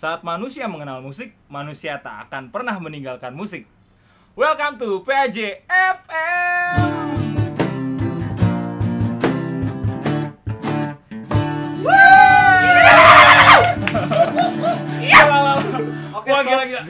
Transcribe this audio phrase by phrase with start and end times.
[0.00, 3.68] Saat manusia mengenal musik, manusia tak akan pernah meninggalkan musik.
[4.32, 6.80] Welcome to PAJ FM.
[16.24, 16.82] Wah gila gila.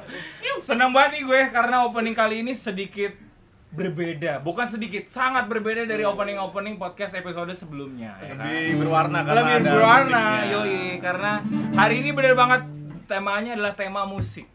[0.64, 3.27] Senang banget nih gue karena opening kali ini sedikit
[3.70, 4.40] berbeda.
[4.40, 8.16] Bukan sedikit, sangat berbeda dari opening-opening podcast episode sebelumnya.
[8.18, 8.48] ya kan?
[8.48, 10.50] lebih berwarna karena lebih ada berwarna musiknya.
[10.50, 11.32] yoi karena
[11.74, 12.60] hari ini bener banget
[13.04, 14.48] temanya adalah tema musik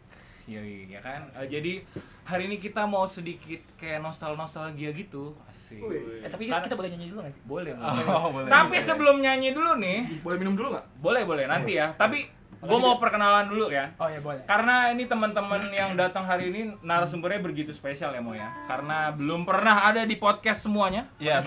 [0.43, 1.81] yoi ya kan Eh, jadi
[2.23, 5.79] hari ini kita mau sedikit kayak nostal nostalgia gitu asik.
[6.19, 7.43] Eh, tapi Karena- kita boleh nyanyi dulu gak sih?
[7.43, 8.49] boleh Oh, boleh.
[8.49, 10.85] tapi sebelum nyanyi dulu nih Boleh minum dulu nggak?
[10.97, 12.25] boleh boleh nanti ya tapi
[12.63, 14.43] gue mau perkenalan dulu ya Oh ya boleh.
[14.43, 19.43] karena ini teman-teman yang datang hari ini narasumbernya begitu spesial ya Mo ya karena belum
[19.43, 21.43] pernah ada di podcast semuanya Iya,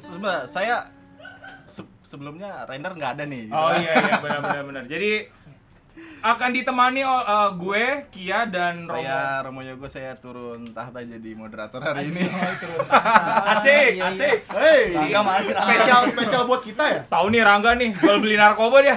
[0.00, 0.76] sebenarnya saya
[1.64, 3.42] se- sebelumnya Rainer nggak ada nih.
[3.44, 3.76] gitu Oh kan.
[3.78, 4.84] iya iya benar benar benar.
[4.86, 5.10] Jadi
[6.24, 9.04] akan ditemani uh, gue, Kia dan Romo.
[9.04, 12.24] Saya Romo Yogo saya turun tahta jadi moderator hari ini.
[13.52, 14.08] Asik, Iya, iya.
[14.08, 14.36] asik.
[15.20, 17.00] Masih spesial spesial buat kita ya.
[17.04, 18.96] Tahu nih Rangga nih, jual beli narkoba dia.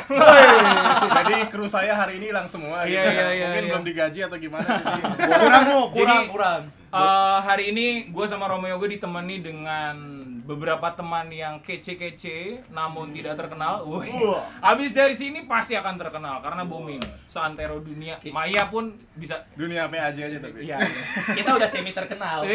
[1.20, 2.88] jadi kru saya hari ini hilang semua.
[2.88, 3.12] Iya, gitu.
[3.12, 3.72] iya, iya, Mungkin iya.
[3.76, 4.68] belum digaji atau gimana.
[5.20, 6.62] Jadi Kurang kurang, Jadi- kurang.
[6.88, 10.17] Uh, hari ini gue sama Romo Yogo ditemani dengan
[10.48, 13.84] beberapa teman yang kece-kece namun tidak terkenal.
[13.84, 14.08] Wih.
[14.16, 14.48] Wah.
[14.72, 17.04] Abis dari sini pasti akan terkenal karena booming.
[17.28, 18.16] Seantero dunia.
[18.32, 20.64] Maya pun bisa dunia PAJ aja tapi.
[20.64, 20.80] Iya.
[21.38, 22.48] Kita udah semi terkenal.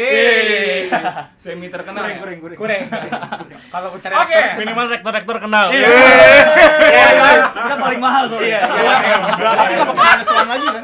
[1.37, 2.03] Semi terkenal.
[2.09, 2.17] ya?
[2.57, 2.81] kurang.
[3.73, 4.41] Kalau aku cari Oke.
[4.65, 5.69] Minimal rektor-rektor kenal.
[5.69, 5.87] Iya.
[5.87, 7.31] Iya, iya.
[7.53, 8.49] Kita paling mahal soalnya.
[8.49, 9.17] Iya, iya.
[9.37, 10.83] Tapi nggak pakai restoran lagi kan?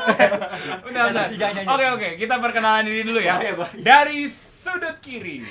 [1.74, 3.42] Oke oke, kita perkenalan diri dulu ya.
[3.82, 5.42] Dari sudut kiri.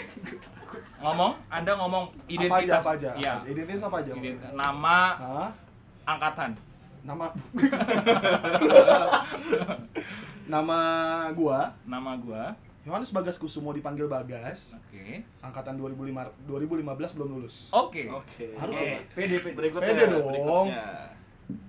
[0.98, 2.80] Ngomong, Anda ngomong Apa aja identitas.
[2.80, 3.10] apa aja?
[3.14, 3.34] Iya.
[3.46, 4.10] Identitas apa aja?
[4.10, 4.50] Ident- maksudnya?
[4.52, 5.50] Nama, Hah?
[6.04, 6.50] angkatan.
[7.00, 7.24] Nama
[10.48, 10.78] Nama
[11.32, 12.44] gua Nama gua.
[12.82, 14.80] Yohanes Bagas Kusumo dipanggil Bagas.
[14.80, 15.20] Oke.
[15.38, 16.08] Angkatan 2005
[16.48, 17.68] 2015 belum lulus.
[17.70, 18.08] Oke.
[18.56, 18.98] Harus Eh, ya?
[19.12, 19.68] pede, pede.
[19.70, 20.72] Pede dong.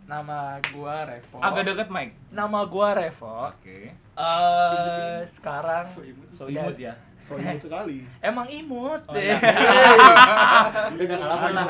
[0.07, 0.39] Nama
[0.71, 1.37] gua Revo.
[1.37, 2.15] Agak deket mic.
[2.31, 3.51] Nama gua Revo.
[3.51, 3.91] Oke.
[4.15, 5.83] Eh sekarang
[6.31, 6.95] So imut ya.
[7.19, 8.07] So imut sekali.
[8.19, 9.21] Emang imut Oh, deh.
[9.21, 9.35] iya.
[10.95, 11.67] Udah lah.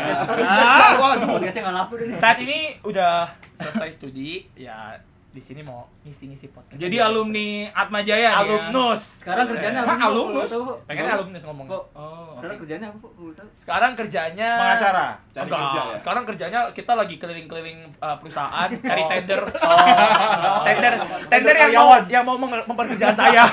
[1.26, 1.74] Podcastnya.
[2.16, 4.94] Saat ini udah selesai studi, ya
[5.30, 6.74] di sini mau ngisi-ngisi podcast.
[6.74, 8.32] Jadi alumni Atma Jaya ya.
[8.36, 9.22] alumnus.
[9.22, 9.94] Sekarang kerjanya apa?
[10.02, 10.50] alumnus?
[10.84, 11.66] Pengen alumnus ngomong.
[11.66, 13.08] Kok Oh, sekarang kerjanya apa?
[13.54, 15.08] Sekarang kerjanya Pengacara.
[15.30, 15.96] Cari Enggak, kerja ya?
[15.96, 19.08] sekarang kerjanya kita lagi keliling-keliling uh, perusahaan cari Oh.
[19.08, 19.42] tender.
[20.64, 20.94] tender
[21.30, 22.02] tender yang mau karyawan.
[22.08, 23.44] yang mau mem- memperkerjaan saya.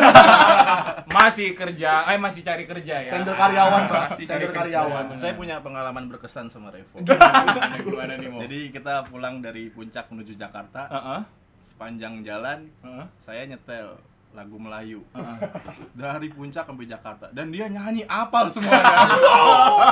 [1.16, 3.10] Masih kerja, eh masih cari kerja ya.
[3.10, 4.00] Tender karyawan, Pak.
[4.10, 4.80] Masih cari Tender kerja.
[4.82, 5.04] karyawan.
[5.12, 7.00] Saya punya pengalaman berkesan sama Revo.
[7.00, 8.40] Gimana, gimana nih mau?
[8.42, 11.20] Jadi kita pulang dari puncak menuju Jakarta, Heeh.
[11.66, 13.06] Sepanjang jalan Heeh.
[13.18, 13.98] saya nyetel
[14.30, 15.36] lagu Melayu Heeh.
[15.98, 18.86] dari puncak sampai Jakarta dan dia nyanyi apal semuanya.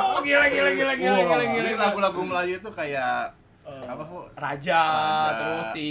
[0.06, 1.26] Oh, gila gila gila gila Wah.
[1.26, 1.68] gila gila.
[1.80, 4.28] Lagu-lagu Melayu itu kayak apa bu?
[4.36, 5.32] Raja, Raja.
[5.34, 5.88] terus si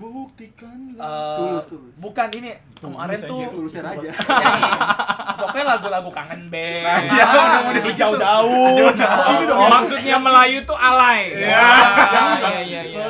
[0.00, 0.96] Buktikanlah.
[0.98, 1.92] uh, Tulus, tulus.
[1.96, 4.08] bukan ini kemarin Tulus tuh aja, Tulusnya aja.
[4.32, 4.70] nyanyi,
[5.36, 8.96] pokoknya lagu-lagu kangen band, Iya, mau hijau daun,
[9.68, 11.36] maksudnya Melayu tuh alay.
[11.36, 11.60] Iya.
[12.40, 13.04] Iya iya iya.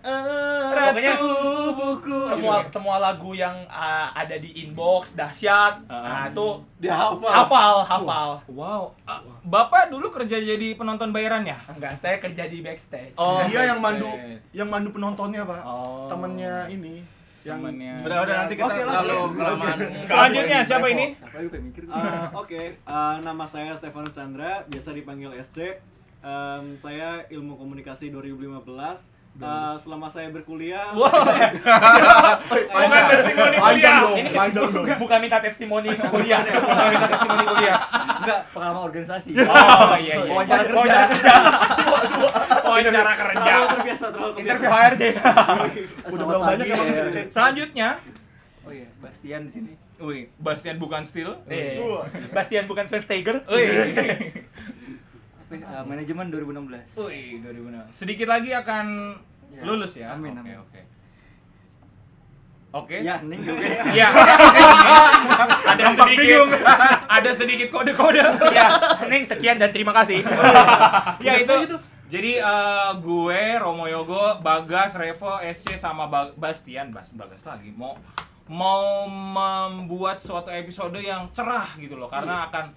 [0.00, 2.18] Pokoknya tubuhku.
[2.26, 6.02] semua semua lagu yang uh, ada di inbox dahsyat, Uh-uh.
[6.02, 7.30] nah itu Dia hafal.
[7.30, 8.30] hafal hafal.
[8.48, 8.82] Wow.
[9.04, 11.56] Ah, Bapak dulu kerja jadi penonton bayaran ya?
[11.66, 13.14] Enggak, saya kerja di backstage.
[13.14, 13.44] Oh.
[13.44, 14.40] Dia yang mandu backstage.
[14.52, 15.60] yang mandu penontonnya, Pak.
[15.62, 16.08] Oh.
[16.08, 17.04] Temennya ini
[17.40, 17.94] yang Temennya.
[18.02, 19.78] Udah udah nanti kita Oke, terlalu kelamaan.
[20.02, 21.06] Selanjutnya siapa ini?
[21.16, 25.80] Eh, Oke, eh, nama saya Stefanus Chandra, biasa dipanggil SC.
[26.20, 29.19] Em, saya ilmu komunikasi 2015.
[29.32, 31.06] Eh, selama saya berkuliah, Wow.
[31.06, 33.96] Bukan testimoni kuliah.
[34.02, 34.72] dong, Ini panjang dong.
[34.76, 37.78] bukan, bukan minta testimoni kuliah, bukan minta testimoni kuliah.
[38.20, 39.30] enggak pengalaman organisasi.
[39.38, 40.28] Oh iya iya.
[40.28, 40.76] Wawancara kerja.
[40.76, 41.34] Wawancara kerja.
[42.68, 43.40] Wawancara kerja.
[43.40, 44.44] terlalu terbiasa, terlalu terbiasa.
[44.44, 45.02] Interview HRD.
[46.06, 46.76] Udah berapa banyak ya.
[47.26, 47.88] Selanjutnya,
[48.60, 49.72] Oh iya, Bastian di sini.
[49.98, 51.32] wih, Bastian bukan Steel.
[51.46, 52.04] Eh, Wah.
[52.30, 53.40] Bastian bukan Schweinsteiger.
[53.46, 53.64] Wih.
[55.50, 55.66] Ya?
[55.72, 56.94] Eh, manajemen 2016.
[56.96, 57.90] Wih, 2006.
[57.90, 58.86] Sedikit lagi akan
[59.50, 59.62] Ya.
[59.66, 60.14] lulus ya.
[60.14, 60.56] Amin, Oke, amin.
[60.56, 60.80] oke.
[62.70, 63.02] Oke.
[63.02, 63.66] Ya, ning juga.
[63.90, 64.14] Iya.
[65.74, 66.46] ada sedikit
[67.18, 68.22] ada sedikit kode-kode.
[68.54, 68.70] Ya,
[69.10, 70.22] Neng sekian dan terima kasih.
[71.26, 71.76] ya Udah itu.
[72.06, 77.98] Jadi eh, gue Romo Yogo, Bagas, Revo, SC sama Ba- Bastian, Bas Bagas lagi mau
[78.46, 82.70] mau membuat suatu episode yang cerah gitu loh karena akan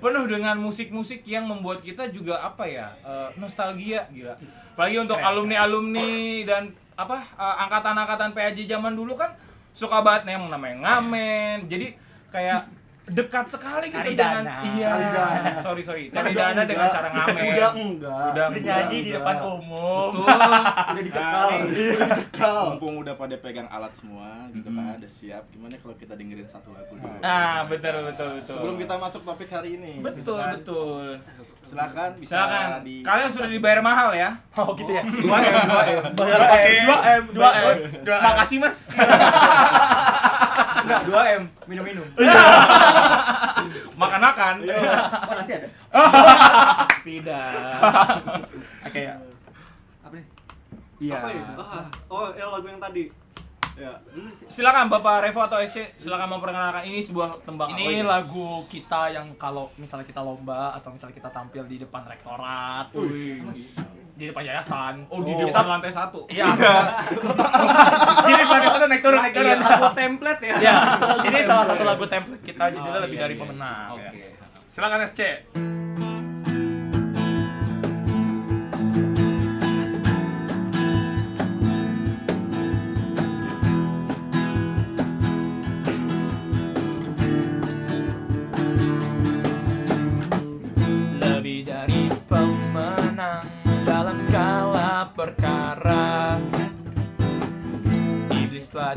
[0.00, 4.38] penuh dengan musik-musik yang membuat kita juga apa ya eh, nostalgia gila
[4.74, 6.62] apalagi untuk alumni alumni dan
[6.94, 9.34] apa eh, angkatan-angkatan PAJ zaman dulu kan
[9.74, 11.66] suka banget nih yang namanya ngamen.
[11.66, 11.98] Jadi
[12.30, 12.70] kayak
[13.06, 14.56] dekat sekali gitu Cari dengan dana.
[14.66, 14.88] iya.
[14.88, 15.50] Cari dana.
[15.60, 16.04] Sorry sorry.
[16.08, 16.96] Kan Cari udah dana dengan enggak.
[16.96, 17.42] cara ngamen.
[17.44, 18.24] Udah enggak.
[18.30, 20.08] Udah Bernyanyi di depan umum.
[20.10, 20.38] Betul.
[20.88, 21.48] Udah dicekal.
[22.10, 22.62] Cekal.
[22.70, 25.44] Mumpung udah pada pegang alat semua gitu kan, udah siap.
[25.48, 27.12] Gimana kalau kita dengerin satu lagu dulu?
[27.18, 28.54] Nah, betul betul betul.
[28.56, 30.00] Sebelum kita masuk topik hari ini.
[30.00, 31.06] betul silakan- betul.
[31.64, 32.68] Silakan bisa Silakan.
[32.82, 34.36] di Kalian sudah dibayar mahal ya?
[34.54, 35.00] Oh gitu ya.
[35.00, 36.02] 2 M, 2 M.
[36.14, 37.76] Bayar pakai 2 M, 2 M.
[38.00, 38.20] 2 M.
[38.22, 38.80] Makasih Mas.
[40.84, 42.06] Enggak, 2 M, minum-minum.
[44.00, 44.54] Makan-makan.
[44.68, 45.68] Oh, nanti ada.
[47.08, 47.80] Tidak.
[48.84, 49.14] Oke ya.
[50.04, 50.26] Apa nih?
[51.00, 51.14] Iya.
[51.16, 51.44] Apa ya?
[51.56, 53.08] Ah, oh, ya lagu yang tadi.
[53.74, 53.90] Ya.
[54.46, 59.34] Silakan Bapak Revo atau SC, silakan memperkenalkan ini sebuah tembang Ini apa lagu kita yang
[59.34, 63.42] kalau misalnya kita lomba atau misalnya kita tampil di depan rektorat, Wih.
[64.14, 64.94] Di depan yayasan.
[65.08, 66.22] Oh, di kita- depan lantai satu.
[66.26, 66.46] Iya.
[68.26, 69.58] di depan itu naik turun naik turun.
[69.58, 70.54] Lagu template ya.
[70.60, 70.74] Ya,
[71.24, 73.42] ini salah satu lagu template kita judulnya Oh, lebih iya, dari iya.
[73.42, 73.88] pemenang.
[73.92, 74.06] Oke.
[74.06, 74.38] ya.
[74.70, 75.20] Silakan SC.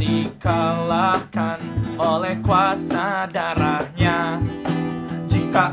[0.08, 1.60] Dikalahkan
[2.00, 4.40] oleh kuasa darahnya.
[5.28, 5.68] Jika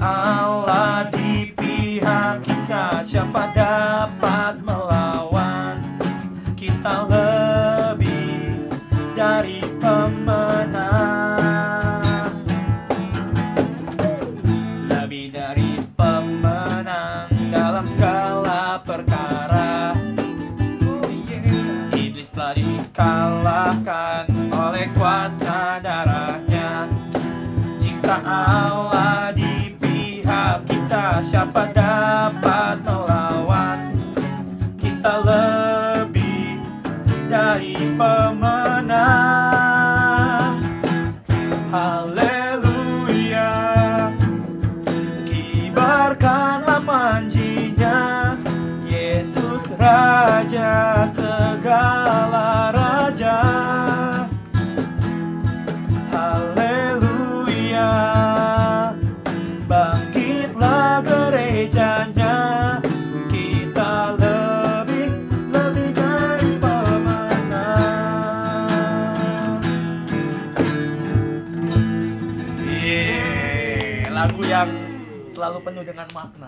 [38.04, 39.33] pemenang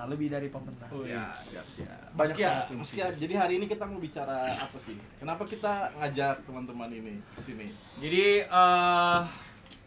[0.08, 0.90] lebih dari pemenang.
[1.04, 2.14] Ya, siap siap.
[2.14, 4.96] Banyak ya, sangat meski ya, jadi hari ini kita mau bicara apa sih?
[5.18, 7.66] Kenapa kita ngajak teman-teman ini ke sini?
[7.98, 9.20] Jadi eh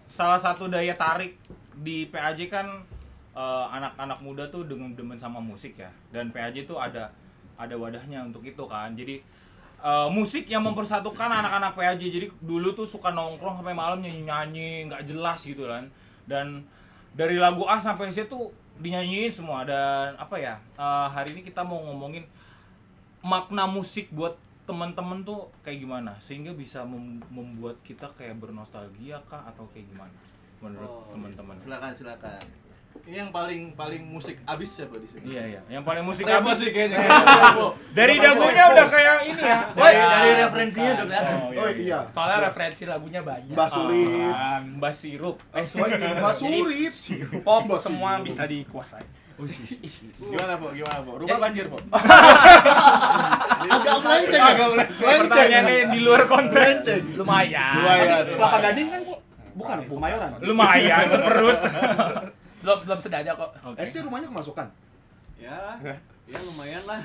[0.09, 1.37] salah satu daya tarik
[1.79, 2.67] di PAJ kan
[3.33, 5.91] eh, anak-anak muda tuh dengan demen sama musik ya.
[6.11, 7.11] Dan PAJ tuh ada
[7.59, 8.95] ada wadahnya untuk itu kan.
[8.95, 9.21] Jadi
[9.79, 12.01] eh, musik yang mempersatukan anak-anak PAJ.
[12.11, 15.87] Jadi dulu tuh suka nongkrong sampai malam nyanyi-nyanyi nggak jelas gitu kan.
[16.29, 16.61] Dan
[17.09, 20.55] dari lagu A sampai Z tuh dinyanyiin semua dan apa ya?
[20.75, 22.23] eh, hari ini kita mau ngomongin
[23.19, 29.41] makna musik buat teman-teman tuh kayak gimana sehingga bisa mem- membuat kita kayak bernostalgia kah
[29.43, 30.13] atau kayak gimana
[30.61, 32.39] menurut Oh, teman-teman Silakan silakan.
[33.01, 35.25] Ini yang paling paling musik abis siapa di sini?
[35.27, 37.01] iya iya yang paling musik Revo abis sih kayaknya.
[37.89, 41.33] dari dagunya udah kayak ini ya Dari, dari referensinya udah kelihatan.
[41.35, 41.81] oh, iya, Oh iya.
[41.81, 41.99] iya.
[42.05, 42.47] Soalnya Jelas.
[42.47, 43.49] referensi lagunya banyak.
[43.49, 44.29] Mbak Surit.
[44.31, 46.93] Ah, Mbak sirup eh sorry Mbak Surit.
[47.41, 48.25] pop Mbak semua Surit.
[48.25, 49.05] bisa dikuasai.
[50.21, 50.67] Gimana, Po?
[50.69, 51.11] Gimana, Po?
[51.15, 51.77] Rumah banjir, Po?
[53.65, 54.41] Agak melenceng.
[54.43, 55.17] Agak melenceng.
[55.23, 56.79] pertanyaannya di luar konteks.
[57.15, 57.73] Lumayan.
[57.73, 58.23] Lumayan.
[58.35, 59.19] Kelapa Gading kan kok
[59.51, 59.85] bukan ya?
[59.87, 60.29] Kemayoran.
[60.39, 61.59] lumayan seperut
[62.63, 63.49] Belum belum sedada kok.
[63.79, 64.67] SC rumahnya kemasukan.
[65.39, 65.79] Ya.
[66.29, 67.01] Ya lumayan lah.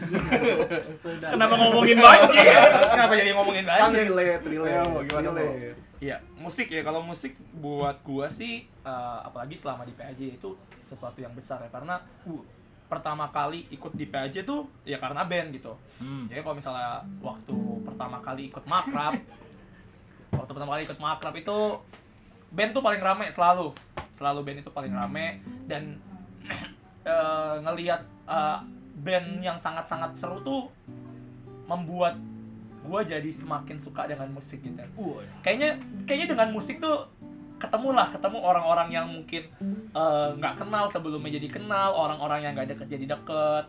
[1.32, 2.44] Kenapa ngomongin banjir
[2.92, 4.12] Kenapa jadi ngomongin Kan banjir?
[4.12, 4.76] relate, relate.
[4.76, 5.80] Ayo, gimana, relate.
[5.96, 6.84] Iya, musik ya.
[6.84, 10.52] Kalau musik buat gua sih eh, apalagi selama di PAJ itu
[10.84, 11.96] sesuatu yang besar ya karena
[12.28, 12.42] uh,
[12.84, 15.72] pertama kali ikut di PAJ tuh ya karena band gitu.
[15.96, 16.28] Hmm.
[16.28, 17.56] Jadi kalau misalnya waktu
[17.88, 19.16] pertama kali ikut makrab,
[20.38, 21.58] waktu pertama kali ikut makrab itu
[22.52, 23.72] band tuh paling rame selalu,
[24.14, 25.98] selalu band itu paling rame dan
[27.06, 28.58] eh, ngelihat eh,
[29.04, 30.70] band yang sangat-sangat seru tuh
[31.66, 32.16] membuat
[32.84, 34.84] gua jadi semakin suka dengan musik gitu.
[35.40, 37.08] Kayaknya kayaknya dengan musik tuh
[37.56, 39.48] ketemulah ketemu orang-orang yang mungkin
[39.92, 43.64] eh, nggak kenal sebelumnya jadi kenal, orang-orang yang nggak deket jadi deket.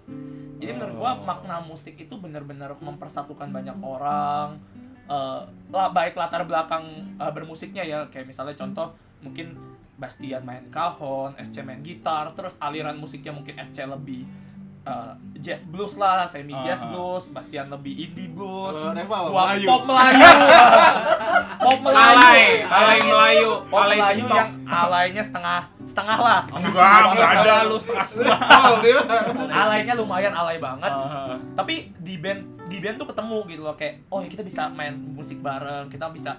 [0.59, 4.55] Jadi menurut gua makna musik itu benar-benar mempersatukan banyak orang,
[5.09, 6.83] lah baik latar belakang
[7.21, 8.89] eh, bermusiknya ya kayak misalnya contoh
[9.21, 9.53] mungkin
[9.95, 14.27] Bastian main cajon, SC main gitar, terus aliran musiknya mungkin SC lebih
[14.83, 16.87] eh, jazz blues lah, semi jazz Ah.
[16.87, 19.27] blues, Bastian lebih indie blues, Reva apa?
[19.27, 19.67] Gua Melayu.
[19.67, 20.21] pop Melayu,
[21.65, 24.37] pop Melayu, Alay, alay Melayu, pop alay Melayu TikTok.
[24.37, 28.39] yang alaynya setengah setengah lah, setengah Enggak, setengah enggak ada lu setengah setengah.
[29.49, 31.33] Alaynya lumayan alay banget Ah.
[31.55, 34.93] tapi di band di band tuh ketemu gitu loh kayak oh ya kita bisa main
[34.93, 36.37] musik bareng kita bisa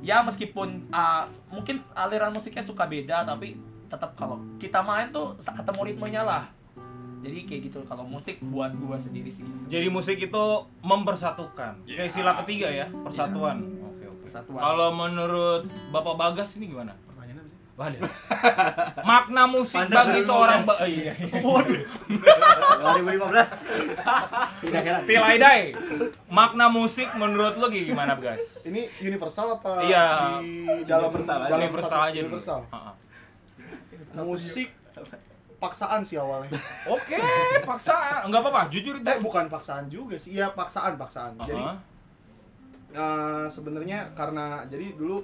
[0.00, 5.80] ya meskipun uh, mungkin aliran musiknya suka beda tapi tetap kalau kita main tuh ketemu
[5.84, 6.44] ritmenya lah
[7.20, 10.44] jadi kayak gitu kalau musik buat gua sendiri sih gitu Jadi musik itu
[10.80, 11.84] mempersatukan.
[11.84, 13.60] Kayak sila ketiga ya, persatuan.
[13.60, 14.24] Oke, oke.
[14.24, 14.56] Persatuan.
[14.56, 16.96] Kalau menurut Bapak Bagas ini gimana?
[17.04, 17.58] Pertanyaan apa sih?
[17.76, 18.00] Waduh.
[19.12, 20.28] Makna musik Pandas bagi 2015.
[20.32, 21.12] seorang ba- oh, iya.
[22.92, 25.62] 2015 tidak heran Tilai dai.
[26.28, 28.64] Makna musik menurut lo gimana, Bagas?
[28.64, 30.38] Ini universal apa Iya.
[30.38, 31.48] di dalam Universal aja.
[31.48, 32.28] dalam Universal satu- aja dulu.
[32.30, 32.60] Universal.
[32.68, 32.92] Ha-ha.
[34.20, 34.68] Musik
[35.56, 36.56] paksaan sih awalnya.
[36.86, 37.20] Oke,
[37.62, 38.24] paksaan.
[38.24, 40.34] Enggak apa-apa, jujur Eh bukan paksaan juga sih.
[40.34, 41.36] Iya paksaan paksaan.
[41.38, 41.76] Jadi Ha-ha.
[42.92, 45.22] eh, sebenarnya karena jadi dulu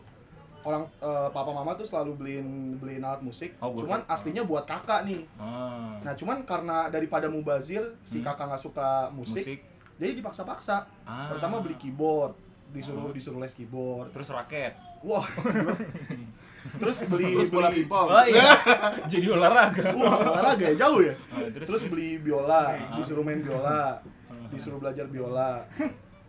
[0.66, 3.54] orang eh, papa mama tuh selalu beliin beliin alat musik.
[3.56, 4.12] Oh, cuman kakak.
[4.12, 5.22] aslinya buat kakak nih.
[5.36, 6.02] Ah.
[6.02, 8.26] Nah cuman karena daripada mubazir si Hmm.
[8.26, 9.58] kakak nggak suka musik, musik.
[9.96, 10.90] jadi dipaksa-paksa.
[11.02, 11.30] Ah.
[11.30, 12.34] Pertama beli keyboard,
[12.68, 13.14] disuruh Oh.
[13.14, 14.10] disuruh les keyboard.
[14.10, 14.74] terus raket.
[15.00, 15.22] Wah.
[16.82, 18.06] terus beli Terus bola beli pingpong.
[18.10, 18.50] Oh iya.
[19.12, 19.94] Jadi olahraga.
[19.94, 21.14] Wah, olahraga ya jauh ya.
[21.30, 24.02] Ah, terus, Terus beli biola, disuruh main biola,
[24.50, 25.62] disuruh belajar biola.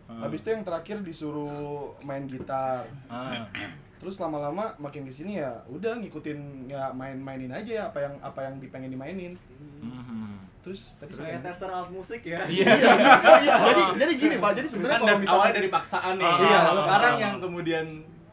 [0.08, 2.86] Habis itu yang terakhir disuruh main gitar.
[3.98, 8.40] Terus lama-lama makin ke sini ya udah ngikutin ya main-mainin aja ya apa yang apa
[8.42, 9.34] yang dipengen dimainin.
[9.78, 10.38] Mhm.
[10.58, 12.44] Terus tadi Kayak saya tester alat musik ya.
[12.44, 12.66] Iya.
[13.18, 16.14] Oh iya, jadi jadi gini Pak, jadi sebenarnya Kan kalau dari- misalnya awalnya dari paksaan
[16.14, 16.26] nih.
[16.26, 17.86] Ah, Iya, sekarang yang kemudian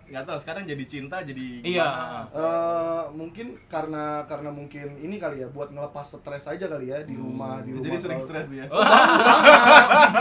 [0.06, 1.90] nggak tahu sekarang jadi cinta jadi Iya.
[2.30, 7.18] eh, mungkin karena karena mungkin ini kali ya buat ngelepas stres aja kali ya di
[7.18, 7.90] rumah di rumah.
[7.90, 8.70] Jadi sering stres dia.
[8.70, 9.60] Sangat.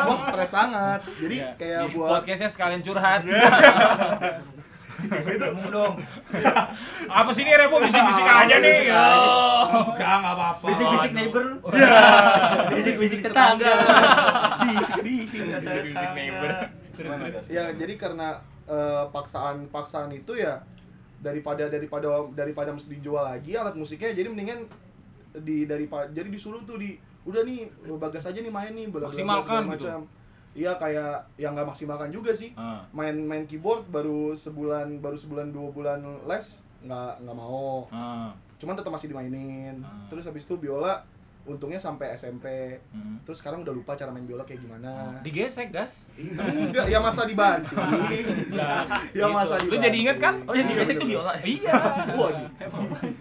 [0.03, 1.01] Wah, stres sangat.
[1.19, 1.51] Jadi Iya.
[1.57, 3.21] kayak Di buat podcastnya sekalian curhat.
[5.09, 5.95] Ngomong dong
[7.09, 8.79] Apa sih ini Revo bisik-bisik aja nih?
[8.91, 10.67] Oh, enggak enggak apa-apa.
[10.71, 11.57] bisik-bisik neighbor lu
[12.71, 13.65] bisik-bisik tetangga.
[13.65, 13.73] tetangga
[14.65, 16.51] bisik-bisik Bisik-bisik neighbor.
[17.51, 20.63] Ya jadi karena eh, paksaan paksaan itu ya
[21.19, 24.69] daripada daripada daripada mesti dijual lagi alat musiknya jadi mendingan
[25.41, 26.95] di daripada jadi disuruh tuh di
[27.25, 27.65] udah nih
[27.97, 29.89] bagas aja nih main nih bla Maksimalkan gitu.
[29.89, 29.99] macam.
[30.55, 32.55] Iya kayak yang nggak maksimalkan juga sih.
[32.55, 32.87] Ah.
[32.95, 37.91] Main main keyboard baru sebulan baru sebulan dua bulan les nggak nggak mau.
[37.91, 38.31] Ah.
[38.63, 39.83] Cuman tetap masih dimainin.
[39.83, 40.07] Ah.
[40.07, 41.03] Terus habis itu biola
[41.45, 42.81] untungnya sampai SMP.
[42.89, 43.21] Hmm.
[43.23, 45.21] Terus sekarang udah lupa cara main biola kayak gimana.
[45.21, 46.09] Digesek, Gas.
[46.17, 48.25] Enggak, ya masa dibanting.
[48.51, 49.83] Nah, ya masa Lu dibanting.
[49.83, 50.35] jadi inget kan?
[50.45, 51.77] oh yang digesek tuh biola Iya.
[52.19, 52.49] Waduh.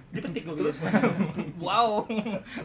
[0.09, 0.77] dipetik gua Terus
[1.65, 2.05] wow.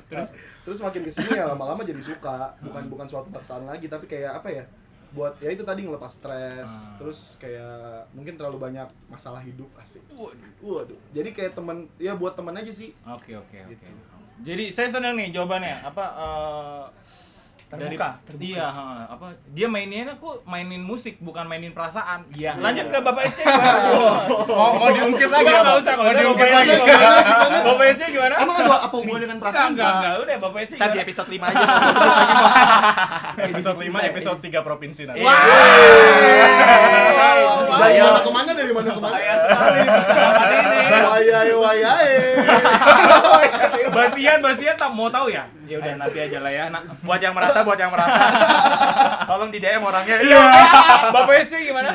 [0.07, 0.29] Terus
[0.63, 2.55] Terus makin ke sini ya lama-lama jadi suka.
[2.61, 4.65] Bukan bukan suatu paksaan lagi, tapi kayak apa ya?
[5.09, 6.69] Buat ya itu tadi ngelepas stres.
[6.69, 7.01] Ah.
[7.01, 10.05] Terus kayak mungkin terlalu banyak masalah hidup asik.
[10.13, 10.53] Waduh.
[10.61, 11.01] Waduh.
[11.11, 12.93] Jadi kayak temen ya buat temen aja sih.
[13.03, 13.73] Oke oke oke.
[13.73, 13.89] Gitu.
[14.43, 15.83] Jadi saya senang nih jawabannya.
[15.83, 16.85] Apa eh,
[17.69, 18.49] Terbuka, terbuka.
[18.49, 22.25] Iya, ha, apa dia mainnya aku mainin musik bukan mainin perasaan.
[22.33, 22.57] Iya.
[22.57, 23.93] Lanjut ke Bapak SC gimana?
[24.57, 26.73] mau mau diungkit lagi enggak usah, mau diungkit lagi.
[27.69, 28.41] Bapak SC gimana?
[28.41, 29.77] Emang ada apa hubungannya dengan perasaan?
[29.77, 30.73] Enggak, enggak, udah Bapak SC.
[30.81, 31.05] Ntar di gimana?
[31.05, 31.67] episode 5 aja
[33.53, 35.21] Episode 5, episode 3 provinsi nanti.
[35.29, 35.45] Wah.
[37.85, 38.51] Dari mana ke mana?
[38.57, 39.13] Dari mana ke mana?
[39.13, 39.79] Bahaya sekali.
[40.89, 42.11] Wayai wayai.
[43.97, 45.45] Bastian, Bastian tak mau tahu ya?
[45.65, 46.65] Ya udah nanti aja lah ya.
[46.73, 48.23] Nah, buat yang merasa buat yang merasa
[49.29, 50.41] tolong di DM orangnya iya.
[51.15, 51.91] Bapak SC gimana?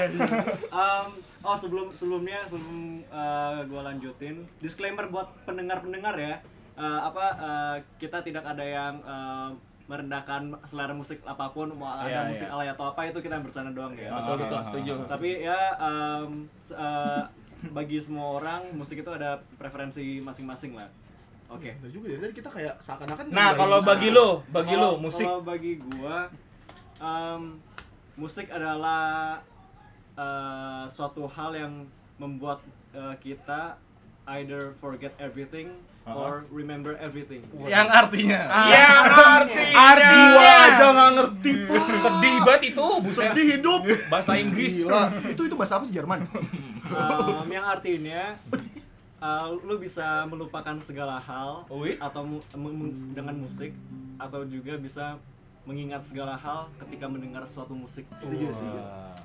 [0.69, 1.05] Um,
[1.45, 6.37] oh sebelum sebelumnya sebelum uh, gua lanjutin disclaimer buat pendengar-pendengar ya
[6.73, 9.53] Uh, apa uh, kita tidak ada yang uh,
[9.85, 12.55] merendahkan selera musik apa pun mau Iya, ada musik iya.
[12.57, 17.21] alay atau apa itu kita bercanda doang ya betul betul setuju tapi ya um, uh,
[17.71, 20.89] bagi semua orang musik itu ada preferensi masing-masing lah
[21.47, 22.17] oke Bener juga ya.
[22.19, 26.27] Tadi kita kayak seakan-akan Nah, kalau bagi lo, bagi lo musik Kalau bagi gua,
[26.97, 27.61] um,
[28.17, 29.39] musik adalah
[30.17, 31.73] uh, suatu hal yang
[32.17, 32.61] membuat
[32.93, 33.77] uh, kita
[34.37, 37.43] either forget everything or remember everything.
[37.63, 39.03] Yang artinya yang
[39.39, 39.87] artinya
[40.35, 41.51] Gua aja nggak ngerti.
[41.63, 41.83] Pak.
[42.03, 43.23] sedih banget itu, buset.
[43.31, 43.81] Sedih hidup.
[44.11, 44.83] Bahasa Inggris.
[44.83, 45.03] Gila.
[45.31, 46.27] Itu itu bahasa apa sih Jerman?
[46.93, 48.37] Um, yang artinya
[49.17, 51.97] uh, lu bisa melupakan segala hal Wih.
[51.97, 53.73] atau mu- mu- mu- dengan musik
[54.21, 55.17] atau juga bisa
[55.63, 58.03] mengingat segala hal ketika mendengar suatu musik.
[58.21, 59.15] Wah.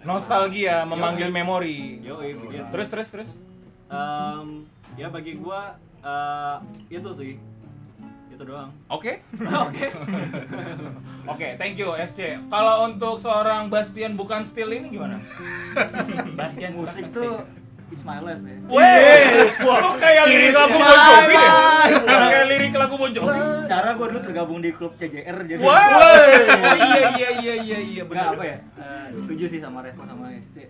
[0.00, 2.00] Nostalgia memanggil memori.
[2.00, 2.64] Yoi, begitu.
[2.72, 3.30] Terus terus terus.
[3.90, 4.64] Em,
[4.96, 6.56] ya bagi gua eh,
[6.88, 7.36] itu sih
[8.40, 9.20] itu doang Oke.
[9.68, 9.86] oke
[11.28, 12.40] Oke, thank you SC.
[12.48, 15.20] Kalau untuk seorang Bastian bukan Steel ini gimana?
[16.40, 17.44] Bastian musik tuh
[18.02, 18.56] my life ya.
[18.66, 21.52] Weh, lu kayak lirik lagu Bon Jovi deh.
[22.08, 23.40] Kayak lirik lagu Bon Jovi.
[23.68, 26.16] Cara gua dulu tergabung di klub CJR jadi Wah,
[26.74, 28.34] iya iya iya iya iya benar.
[28.34, 28.58] apa ya?
[28.80, 30.66] eh, setuju sih sama Revo sama SC.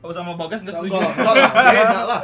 [0.00, 0.96] Oh sama Bagas enggak setuju.
[0.96, 2.20] Enggak, lah, beda lah.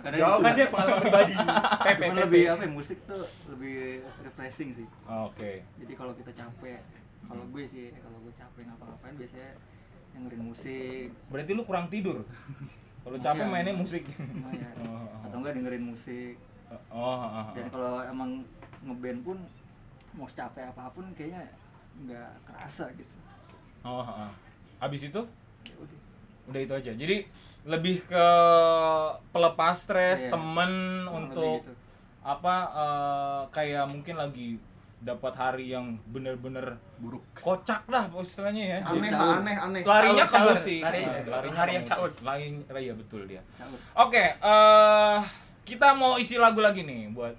[0.00, 0.40] Karena Jauh.
[0.40, 1.34] Kan dia pengalaman pribadi.
[1.36, 2.24] Pepe, cuman Pepe.
[2.24, 3.76] lebih apa ya, musik tuh lebih
[4.24, 4.86] refreshing sih.
[5.04, 5.52] Oke.
[5.76, 6.80] Jadi kalau kita capek,
[7.28, 9.50] kalau gue sih kalau gue capek ngapa-ngapain biasanya
[10.08, 12.24] dengerin musik Berarti lu kurang tidur.
[12.98, 13.52] Kalau capek Iya.
[13.52, 14.04] mainnya musik.
[14.08, 14.74] lumayan.
[14.84, 16.34] Oh, atau enggak dengerin musik.
[16.68, 17.46] Oh, oh, oh.
[17.52, 18.30] Dan kalau emang
[18.82, 19.38] ngeband pun
[20.12, 21.44] mau capek apa pun kayaknya
[22.04, 23.16] nggak kerasa gitu.
[23.80, 24.32] Oh, oh, oh.
[24.78, 25.20] Abis itu
[25.64, 25.98] Ya udah.
[26.48, 26.92] Udah itu aja.
[26.92, 27.16] Jadi
[27.64, 28.26] lebih ke
[29.28, 30.30] pelepas stres, Iya.
[30.30, 30.72] temen
[31.04, 31.72] Kurang untuk gitu.
[32.20, 34.56] apa eh, kayak mungkin lagi
[34.98, 39.82] dapat hari yang bener-bener buruk kocak dah istilahnya ya Aneh Jadi, lah, aneh, aneh.
[39.82, 42.10] larinya ke Caur, musik lari- Nah, larinya hari ke yang caur.
[42.20, 43.38] lain iya betul dia
[43.94, 45.18] oke eh
[45.62, 47.30] kita mau isi lagu lagi nih buat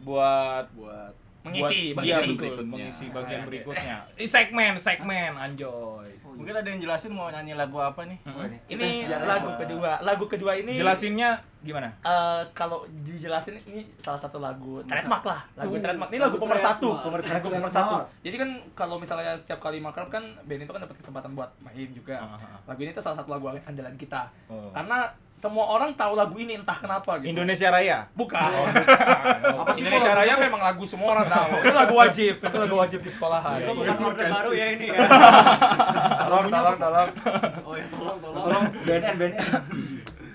[0.00, 2.68] buat buat Mengisi, buat, iya, betul, berikutnya.
[2.68, 7.76] mengisi bagian berikutnya Di segmen segmen anjoy Oh, mungkin ada yang jelasin mau nyanyi lagu
[7.84, 8.60] apa nih Boleh nih.
[8.72, 8.88] Ini
[9.28, 10.00] lagu kedua.
[10.00, 11.88] Lagu kedua ini jelasinnya gimana?
[12.00, 14.80] Eh, kalau dijelasin ini salah satu lagu.
[14.88, 15.40] Trademark lah.
[15.56, 16.10] Lagu trademark.
[16.10, 16.88] Ini lagu lagu pemersatu.
[16.96, 17.44] trademark.
[17.60, 21.50] pemersatu jadi kan kalau misalnya setiap kali makrab kan band itu kan dapat kesempatan buat
[21.60, 22.16] main juga.
[22.16, 22.60] Ah, ah, ah.
[22.68, 24.32] lagu ini tuh salah satu lagu andalan kita.
[24.50, 24.70] Oh.
[24.74, 27.32] karena semua orang tahu lagu ini entah kenapa gitu.
[27.32, 28.04] Indonesia Raya?
[28.12, 28.36] Bukan.
[29.64, 30.44] Apa sih Indonesia Raya gitu?
[30.44, 31.48] memang lagu semua orang tahu.
[31.64, 32.34] Itu lagu wajib.
[32.44, 35.00] Itu lagu wajib di sekolahan itu bukan orde baru ya ini ya.
[36.28, 37.10] Tolong tolong tolong.
[37.64, 38.44] Oh ya tolong tolong.
[38.44, 39.40] Tolong BNN BNN.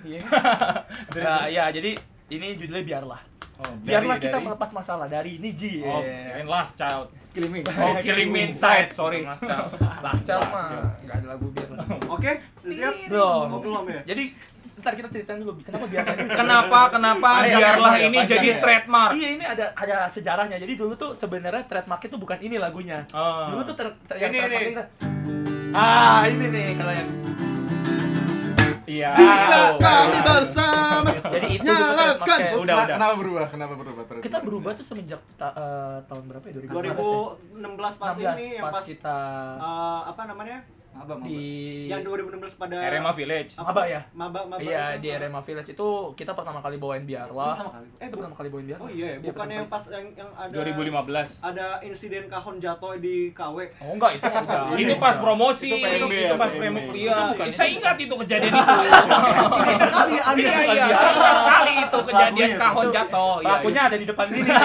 [1.18, 1.92] nah ya jadi
[2.28, 3.22] ini judulnya biarlah
[3.56, 6.28] Oh, biarlah dari- kita dari- melepas masalah dari Niji Oh, Yeah.
[6.36, 7.08] kirain Last Child.
[7.32, 7.60] Killing me.
[7.64, 9.24] Oh, Killing Me Inside, sorry.
[9.24, 9.72] Last Child.
[10.06, 10.88] Last Child Last mah Child.
[11.02, 11.70] nggak ada lagu biar.
[12.06, 12.32] oke
[12.66, 13.48] siap Belum.
[13.50, 14.24] oh belum ya Jadi
[14.76, 16.30] ntar kita ceritain dulu kenapa biarlah ini.
[16.30, 18.60] Kenapa kenapa biarlah ini jadi ya.
[18.60, 19.12] trademark?
[19.16, 20.58] Iya ini ada ada sejarahnya.
[20.58, 23.08] Jadi dulu tuh sebenarnya trademark itu bukan ini lagunya.
[23.10, 23.56] Oh.
[23.56, 24.36] Dulu tuh ter, ter- ini.
[24.70, 24.88] ini-
[25.72, 27.10] Ah ini nih kalau yang.
[28.88, 29.10] Iya.
[29.12, 29.78] Jika Oh.
[29.78, 32.22] kami bersama Jadi itu Nyalakan.
[32.22, 32.54] trademarknya.
[32.56, 32.86] Udah, udah.
[32.92, 36.54] kenapa berubah kenapa berubah terus Kita berubah tuh semenjak ta- eh, tahun berapa ya?
[36.62, 39.18] 2016 pas 16 ini yang pas pas kita
[39.58, 40.58] eh, apa namanya
[40.96, 41.44] Abang di
[41.86, 43.52] yang 2016 pada RMA Village.
[43.56, 44.02] apa Maba ya?
[44.12, 45.12] maba maba Iya di?
[45.12, 47.54] RMA Village itu kita pertama kali bawain biarlah.
[47.54, 47.88] Pertama kali.
[47.96, 48.86] Eh itu pertama kali bawain biarlah.
[48.86, 51.44] oh iya ya, bukan yang pas yang, yang ada 2015.
[51.44, 54.64] ada insiden kahon jatuh di KW Oh enggak itu udah.
[54.74, 56.78] Itu pas promosi, Itu itu, PMB itu ya, pas PMB.
[56.96, 57.18] Iya,
[57.52, 58.74] saya ingat itu kejadian itu.
[59.86, 63.36] sekali anda Iya, iya, saya ingat sekali itu kejadian Lagunya, kahon jatuh.
[63.42, 63.82] Iya, iya.
[63.84, 64.52] ada di depan sini.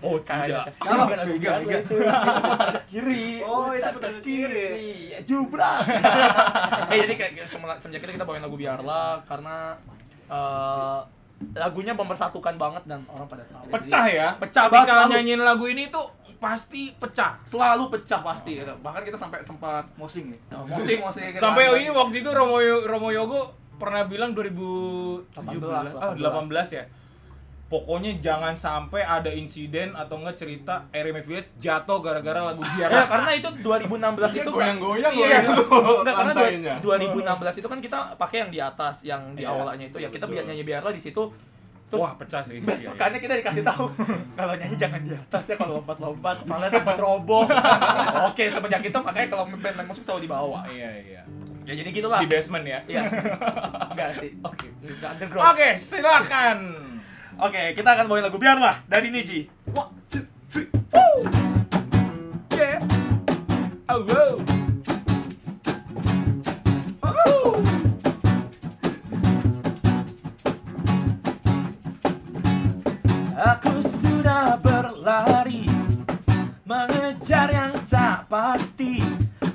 [0.00, 0.64] Oh, tidak.
[0.80, 3.44] Kalau putar kiri.
[3.44, 5.12] Oh, itu Putar putar kiri.
[5.12, 5.18] Ya,
[5.50, 5.82] Jubrak.
[6.94, 9.74] eh jadi kayak semenjak itu kita bawain lagu Biarlah karena
[10.30, 11.00] eh,
[11.58, 13.66] lagunya mempersatukan banget dan orang pada tahu.
[13.74, 14.28] Pecah ya.
[14.38, 15.10] Pecah banget selalu.
[15.18, 16.06] nyanyiin lagu ini tuh
[16.38, 17.36] pasti pecah.
[17.44, 18.62] Selalu pecah pasti.
[18.62, 20.38] Bahkan kita sampai sempat Mosing ya.
[20.56, 21.80] oh, musik musik kita Sampai angkat.
[21.84, 25.32] ini waktu itu Romo Romo Yogo pernah bilang 2017
[25.98, 26.84] ah 18 ya.
[27.70, 33.06] Pokoknya jangan sampai ada insiden atau enggak cerita RMF Village jatuh gara-gara lagu Ya, biar.
[33.06, 33.94] karena itu 2016
[34.28, 35.38] Dia itu goyang-goyang Iya.
[35.38, 36.74] Enggak, karena lantainya.
[36.80, 40.08] dua- 2016 itu kan kita pakai yang di atas, yang di Iya, awalnya itu ya
[40.08, 40.34] kita betul.
[40.34, 41.30] biar nyanyi biarlah di situ.
[41.86, 42.54] Terus Wah, pecah sih.
[42.56, 43.86] Iya, besokannya kita dikasih tahu
[44.32, 47.46] kalau nyanyi jangan di atas ya kalau lompat-lompat soalnya tempat roboh.
[48.26, 50.62] Oke, semenjak itu makanya kalau band main musik selalu di bawah.
[50.66, 51.22] Iya, iya.
[51.62, 52.18] Ya jadi gitulah.
[52.18, 52.82] Di basement ya.
[52.84, 53.02] Iya.
[53.88, 54.34] Enggak sih.
[54.40, 54.66] Oke.
[55.00, 55.46] Underground.
[55.48, 56.58] Oke, silakan.
[57.40, 59.48] Oke, kita akan bawain lagu biarlah dari Niji.
[62.52, 62.84] Yeah.
[63.88, 64.32] Oh, wow.
[67.00, 67.56] Oh.
[73.40, 75.64] Aku sudah berlari
[76.68, 79.00] Mengejar yang tak pasti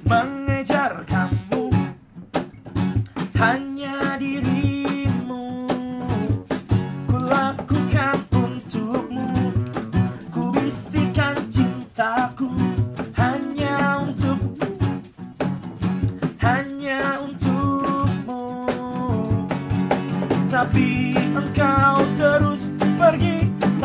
[0.09, 1.69] Mengejar kamu
[3.37, 4.54] Hanya dirimu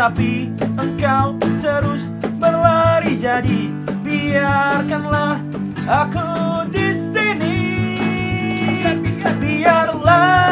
[0.01, 0.49] Tapi
[0.81, 2.09] engkau terus
[2.41, 3.69] berlari jadi
[4.01, 5.45] biarkanlah
[5.85, 7.61] aku di sini.
[9.45, 10.50] Biarlah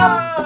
[0.00, 0.39] tetap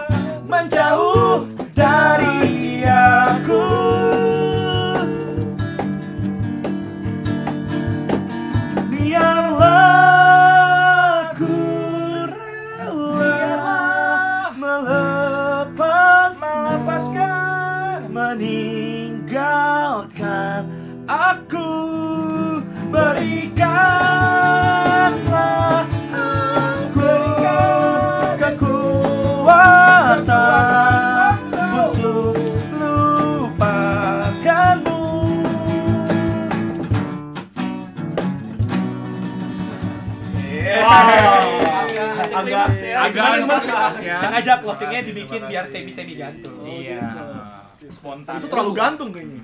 [48.25, 49.43] Itu terlalu gantung kayaknya.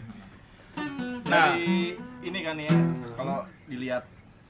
[1.29, 2.75] Nah, Dari ini kan ya
[3.15, 4.05] kalau dilihat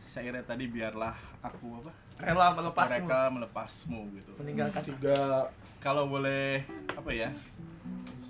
[0.07, 1.93] syairnya tadi biarlah aku apa?
[2.21, 4.33] Rela melepasmu, mereka melepasmu gitu.
[4.37, 5.49] Meninggalkan Juga
[5.81, 6.63] kalau boleh
[6.93, 7.33] apa ya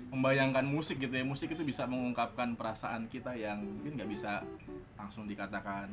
[0.07, 4.39] membayangkan musik gitu ya musik itu bisa mengungkapkan perasaan kita yang mungkin nggak bisa
[4.95, 5.91] langsung dikatakan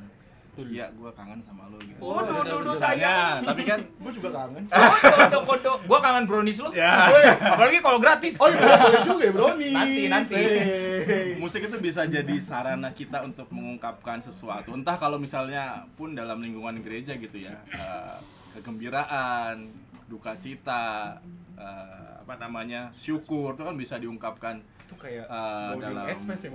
[0.66, 4.29] iya gue kangen sama lo gitu Oh, duh, duh, duh, Misalnya, tapi kan gue juga
[4.35, 4.64] kangen.
[5.18, 5.73] Kodo, kodo.
[5.87, 6.71] Gua kangen brownies lu.
[6.75, 7.11] ya
[7.55, 8.38] Apalagi kalau gratis.
[8.38, 9.75] Oh iya boleh juga ya brownies.
[9.75, 10.35] Nanti, nanti.
[10.38, 11.29] Hey.
[11.40, 16.85] musik itu bisa jadi sarana kita untuk mengungkapkan sesuatu entah kalau misalnya pun dalam lingkungan
[16.85, 18.16] gereja gitu ya eh,
[18.53, 19.73] kegembiraan
[20.09, 21.16] duka cita
[21.57, 26.51] eh, apa namanya syukur itu kan bisa diungkapkan Itu kayak Body dalam Express ya,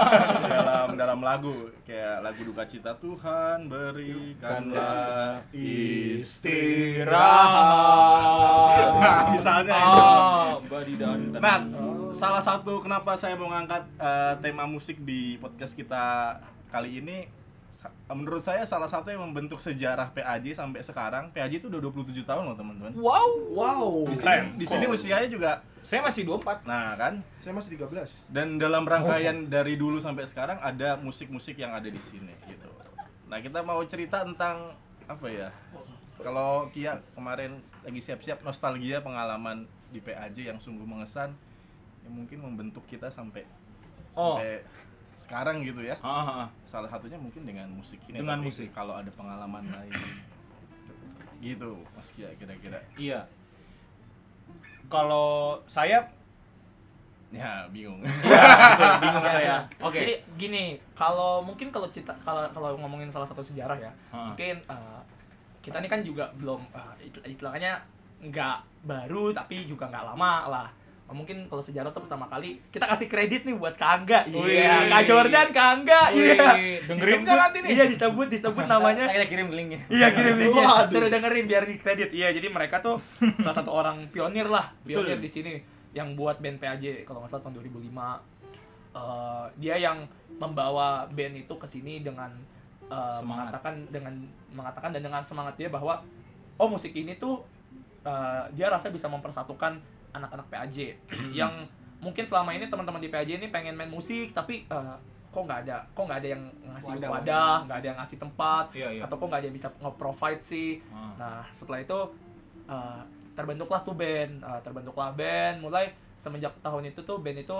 [0.52, 7.16] dalam dalam lagu kayak lagu duka cita Tuhan berikanlah Istirahat.
[9.00, 10.68] nah misalnya itu.
[10.68, 11.64] Body dan Nah,
[12.12, 16.36] salah satu kenapa saya mau ngangkat eh, tema musik di podcast kita
[16.68, 17.39] kali ini
[18.10, 21.30] menurut saya salah satu yang membentuk sejarah PAJ sampai sekarang.
[21.30, 22.92] PAJ itu udah 27 tahun loh, teman-teman.
[22.94, 23.30] Wow.
[23.54, 23.84] Wow.
[24.06, 26.68] Di sini, di sini usianya juga Saya masih 24.
[26.68, 28.28] nah kan Saya masih 13.
[28.28, 32.68] dan dalam rangkaian dari dulu sampai sekarang ada musik-musik yang ada di sini gitu.
[33.26, 35.48] Nah, kita mau cerita tentang apa ya?
[36.20, 37.48] Kalau Kia kemarin
[37.80, 41.32] lagi siap-siap nostalgia pengalaman di PAJ yang sungguh mengesan
[42.04, 43.48] yang mungkin membentuk kita sampai
[44.12, 44.36] Oh.
[44.36, 44.60] sampai
[45.20, 45.92] sekarang gitu ya.
[46.00, 46.46] Ah, ah.
[46.64, 48.16] Salah satunya mungkin dengan musik ini.
[48.16, 48.72] Dengan musik.
[48.72, 49.92] Kalau ada pengalaman lain
[51.40, 52.80] gitu, Mas Kia kira-kira.
[52.96, 53.20] Iya.
[54.88, 56.00] Kalau saya
[57.30, 58.02] Ya, bingung.
[58.26, 59.56] Iya, betul, bingung saya.
[59.78, 60.02] Oke.
[60.02, 60.64] Jadi gini,
[60.98, 64.34] kalau mungkin kalau cerita kalau kalau ngomongin salah satu sejarah ya, Ha.
[64.34, 65.00] mungkin eh,
[65.62, 66.90] kita ini kan juga belum uh,
[67.22, 67.78] istilahnya
[68.18, 70.68] nggak baru tapi juga nggak lama lah.
[71.10, 74.24] Mungkin kalau sejarah tuh pertama kali kita kasih kredit nih buat Kangga.
[74.26, 74.56] Wih.
[74.56, 76.00] Iya, Kak Jordan Kangga.
[76.10, 76.54] Iya.
[76.80, 77.70] dengerin Disebut- nggak nanti nih?
[77.70, 79.04] Iya, disebut disebut namanya.
[79.08, 80.64] kita kirim linknya Iya kirim linknya.
[80.64, 80.88] Waduh.
[80.88, 82.10] Suruh dengerin biar di kredit.
[82.10, 82.96] Iya jadi mereka tuh
[83.42, 85.24] salah satu orang pionir lah, pionir Betul.
[85.24, 85.52] di sini
[85.90, 87.90] yang buat band PAJ kalau nggak salah tahun 2005.
[88.90, 92.30] Eh, dia yang membawa band itu ke sini dengan
[92.82, 93.22] Semangat.
[93.22, 94.14] mengatakan dengan
[94.50, 96.02] mengatakan dan dengan semangat dia bahwa
[96.56, 97.38] oh musik ini tuh
[98.02, 99.78] eh, dia rasa bisa mempersatukan
[100.12, 100.96] anak-anak PAJ
[101.38, 101.66] yang
[102.00, 104.96] mungkin selama ini teman-teman di PAJ ini pengen main musik tapi eh,
[105.30, 106.42] kok nggak ada kok nggak ada yang
[106.74, 109.02] ngasih Wadah, wadah nggak ada yang ngasih tempat Iya, iya.
[109.06, 110.82] atau kok nggak ada yang bisa nge-provide sih.
[110.90, 111.14] Ah.
[111.14, 111.98] nah setelah itu
[112.66, 113.00] uh,
[113.38, 114.42] terbentuklah tuh band.
[114.42, 115.62] Uh, terbentuklah band.
[115.62, 117.56] Mulai semenjak tahun itu tuh band itu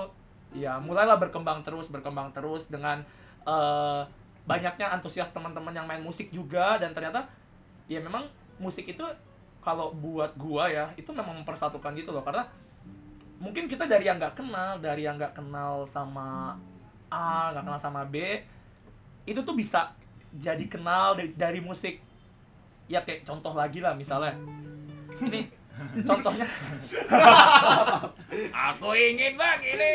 [0.51, 3.07] ya mulailah berkembang terus berkembang terus dengan
[3.47, 4.03] uh,
[4.43, 6.75] banyaknya antusias teman-teman yang main musik juga.
[6.75, 7.23] Dan ternyata
[7.87, 8.27] ya memang
[8.59, 9.03] musik itu
[9.61, 12.25] kalau buat gua ya itu memang mempersatukan gitu loh.
[12.25, 12.43] Karena
[13.37, 16.57] mungkin kita dari yang nggak kenal dari yang nggak kenal sama
[17.13, 18.41] A nggak kenal sama B
[19.29, 19.93] itu tuh bisa
[20.33, 22.01] jadi kenal dari, dari musik.
[22.89, 24.33] Ya kayak contoh lagi lah misalnya.
[25.21, 25.45] Ini
[26.09, 26.47] contohnya.
[28.73, 29.91] Aku ingin bang ini.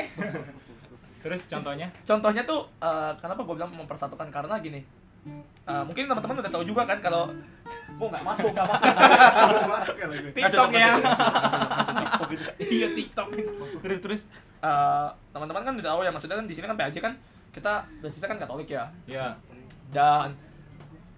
[1.26, 1.90] Terus contohnya?
[2.06, 4.30] contohnya tuh eh, kenapa gue bilang mempersatukan?
[4.30, 4.78] Karena gini
[5.66, 7.26] eh, mungkin teman-teman udah tahu juga kan kalau
[7.88, 9.94] gue nggak masuk nggak masuk
[10.36, 10.92] TikTok ya.
[12.58, 13.28] Iya TikTok.
[13.80, 14.22] Terus terus.
[14.58, 17.12] Eh, teman-teman kan udah tahu ya maksudnya kan di sini kan PAJ kan
[17.52, 19.36] kita basisnya kan Katolik ya Ya.
[19.88, 20.32] dan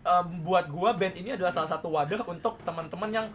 [0.01, 3.27] em, buat gua band ini adalah salah satu wadah untuk teman-teman yang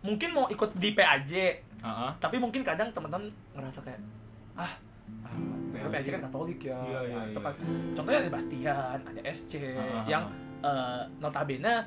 [0.00, 1.32] mungkin mau ikut di PAJ
[1.78, 2.10] Heeh.
[2.18, 4.00] tapi mungkin kadang teman-teman ngerasa kayak
[4.54, 4.72] ah
[5.22, 5.32] ah,
[5.86, 7.46] PAJ kan Katolik ya, Iya, iya, Nah, itu iya.
[7.46, 7.54] kan
[7.94, 10.24] contohnya ada Bastian ada SC ah, yang
[10.64, 11.84] eh, notabene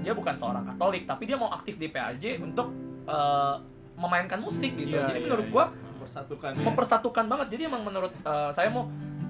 [0.00, 2.72] dia bukan seorang Katolik tapi dia mau aktif di PAJ untuk
[3.04, 3.54] eh,
[3.94, 5.52] memainkan musik gitu Iya, jadi iya, menurut iya.
[5.52, 6.62] gua Mempersatukan ya.
[6.62, 8.88] mempersatukan banget jadi emang menurut eh, saya mau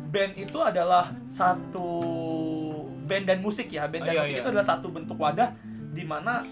[0.08, 1.88] band itu adalah satu
[3.04, 4.42] band dan musik ya band Oh, dan iya, musik iya.
[4.42, 5.50] itu adalah satu bentuk wadah
[5.90, 6.42] di mana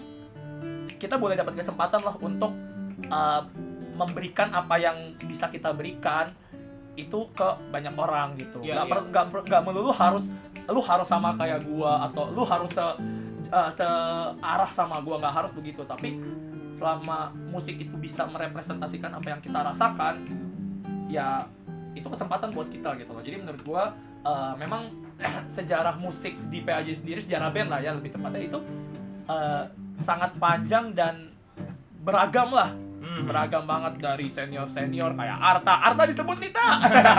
[0.95, 2.51] kita boleh dapat kesempatan lah untuk
[3.03, 3.41] eh,
[3.93, 6.33] memberikan apa yang bisa kita berikan
[6.93, 8.91] itu ke banyak orang gitu Iya, nggak iya.
[8.91, 10.29] per- nggak per- nggak melulu harus
[10.69, 12.85] lu harus sama kayak gua atau lu harus se
[13.51, 15.83] eh, searah sama gua nggak harus begitu.
[15.83, 16.19] Tapi
[16.73, 20.25] selama musik itu bisa merepresentasikan apa yang kita rasakan
[21.11, 21.45] ya
[21.93, 23.23] itu kesempatan buat kita gitu loh.
[23.23, 23.83] Jadi menurut gua
[24.23, 24.89] eh, memang
[25.55, 28.59] sejarah musik di PAJ sendiri sejarah band lah ya lebih tepatnya itu
[29.27, 31.29] eh, sangat panjang dan
[32.03, 32.75] beragam lah
[33.13, 33.25] Hmm.
[33.25, 36.65] beragam banget dari senior senior kayak Arta Arta disebut Nita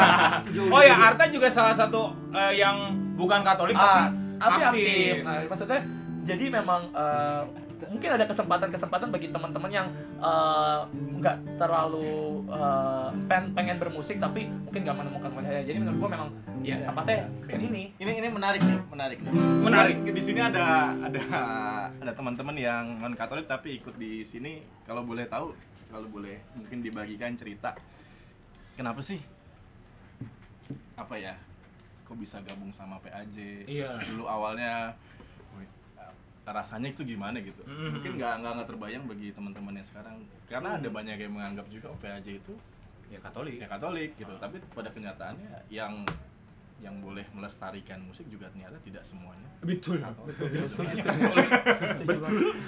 [0.75, 2.75] Oh ya, Arta juga salah satu eh, yang
[3.15, 4.75] bukan Katolik Ah, tapi aktif.
[4.75, 5.15] aktif.
[5.23, 5.81] Nah, maksudnya
[6.25, 7.43] jadi memang eh,
[7.85, 9.87] mungkin ada kesempatan-kesempatan bagi teman-teman yang
[10.19, 15.63] eh, nggak terlalu eh, pen- pengen bermusik tapi mungkin nggak menemukan wadahnya.
[15.63, 16.29] Jadi menurut gua memang
[16.61, 17.83] ya tepatnya band ini.
[17.95, 19.97] ini ini menarik nih menarik nih Menarik.
[20.03, 20.65] di sini ada
[20.97, 21.23] ada
[21.95, 25.53] ada teman-teman yang non katolik tapi ikut di sini kalau boleh tahu
[25.95, 27.71] kalau boleh mungkin dibagikan cerita.
[28.75, 29.23] Kenapa sih?
[30.99, 31.39] Apa ya?
[32.03, 33.95] Kok bisa gabung sama PAJ Iya.
[34.11, 34.91] dulu awalnya
[36.45, 37.63] rasanya itu gimana gitu?
[37.65, 37.89] Mhm.
[37.97, 40.17] mungkin nggak nggak nggak terbayang bagi teman-teman yang sekarang.
[40.51, 42.53] Karena ada banyak yang menganggap juga oh, PAJ itu
[43.13, 43.61] Ya Katolik.
[43.63, 44.35] ya Katolik gitu.
[44.43, 46.03] Tapi pada kenyataannya yang
[46.85, 49.97] yang boleh melestarikan musik juga ternyata tidak semuanya Betul.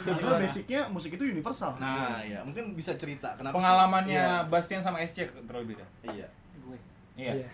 [0.02, 1.76] Karena basicnya musik itu universal.
[1.76, 3.52] nah ya mungkin bisa cerita kenapa?
[3.54, 4.48] Pengalamannya Iya.
[4.48, 5.88] Bastian sama SC terlebih dah.
[6.06, 6.78] iya gue
[7.14, 7.44] Iya.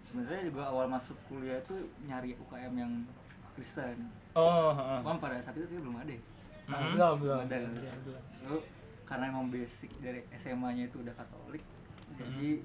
[0.00, 2.92] sebenarnya juga awal masuk kuliah tuh nyari UKM yang
[3.52, 4.98] Kristen Oh, heeh.
[5.18, 6.22] Pada saat itu belum ada ya.
[6.68, 6.94] Mhm.
[6.94, 7.38] Belum, belum.
[7.44, 7.72] Ada kan?
[8.44, 8.58] Lalu
[9.02, 11.64] karena emang basic dari SMA-nya itu udah Katolik,
[12.14, 12.60] jadi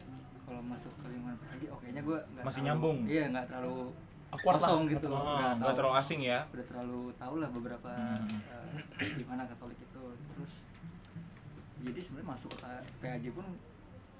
[0.53, 2.97] kalau masuk ke lingkungan PAJ, oh kayaknya gue Masih terlalu- nyambung.
[3.03, 3.77] Iya nggak terlalu
[4.29, 4.61] Awkward lah.
[4.63, 5.07] kosong gitu.
[5.07, 6.39] Oh, udah nggak tahu- terlalu asing ya.
[6.47, 8.37] udah terlalu tahu lah beberapa Hmm.
[8.95, 10.03] eh, gimana Katolik itu.
[10.29, 10.53] Terus
[11.81, 13.45] jadi sebenarnya masuk ke PAJ pun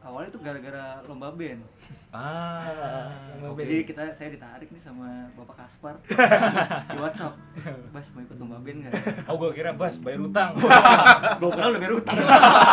[0.01, 1.63] awalnya tuh gara-gara lomba band.
[2.11, 3.07] Ah.
[3.41, 3.63] Oke.
[3.63, 5.95] Jadi kita saya ditarik nih sama Bapak Kaspar
[6.89, 7.33] di WhatsApp.
[7.89, 8.93] Bas mau ikut lomba band nggak?
[9.25, 10.51] Oh, gua kira Bas bayar utang.
[11.39, 12.15] Gue kira udah bayar utang.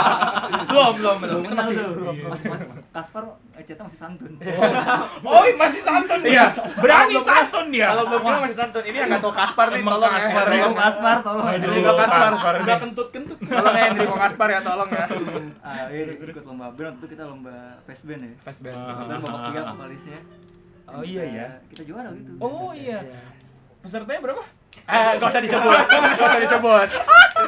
[0.68, 1.16] belum, belum, belum.
[1.22, 1.90] Belum Itu kenal tuh.
[2.90, 3.24] Kaspar
[3.60, 4.32] eh, chatnya masih santun.
[5.20, 6.44] Oh, masih santun dia.
[6.80, 7.86] Berani santun dia.
[7.92, 8.82] Kalau belum bilang masih santun.
[8.88, 10.50] Ini yang tahu Kaspar nih, tolong Kaspar ya.
[10.50, 10.62] ya.
[10.64, 11.46] Tolong Kaspar, tolong.
[11.46, 12.30] Aduh, Enrico Kaspar.
[12.32, 13.38] Kaspar Udah kentut-kentut.
[13.44, 15.06] Tolong ya Enrico Kaspar ya, tolong ya.
[15.70, 18.32] Ah, ini ikut lomba band waktu itu kita lomba fest band ya.
[18.40, 18.74] Fast band.
[18.74, 20.20] Kebetulan Bapak Kia vokalisnya.
[20.90, 21.46] Oh iya ya.
[21.70, 22.30] Kita juara gitu.
[22.42, 22.98] Oh iya.
[23.84, 24.42] Pesertanya berapa?
[24.82, 25.80] Eh, gak usah disebut.
[25.90, 26.88] Gak usah disebut.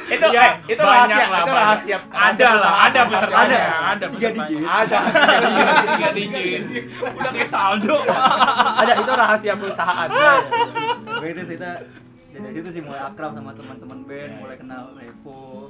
[0.05, 1.99] Itu Ya, eh, itu banyak rahasia, lah, itu rahasia.
[2.09, 3.81] Ada lah, ada pesertanya, Ada.
[3.89, 4.59] ada Tiga digit.
[4.63, 4.99] Ada.
[5.87, 6.63] Tiga digit.
[7.03, 7.97] Udah kayak saldo.
[8.75, 10.09] Ada itu rahasia perusahaan.
[11.21, 11.71] Gue itu sih, kita
[12.35, 15.69] dari situ sih mulai akrab sama teman-teman band, mulai kenal Revo,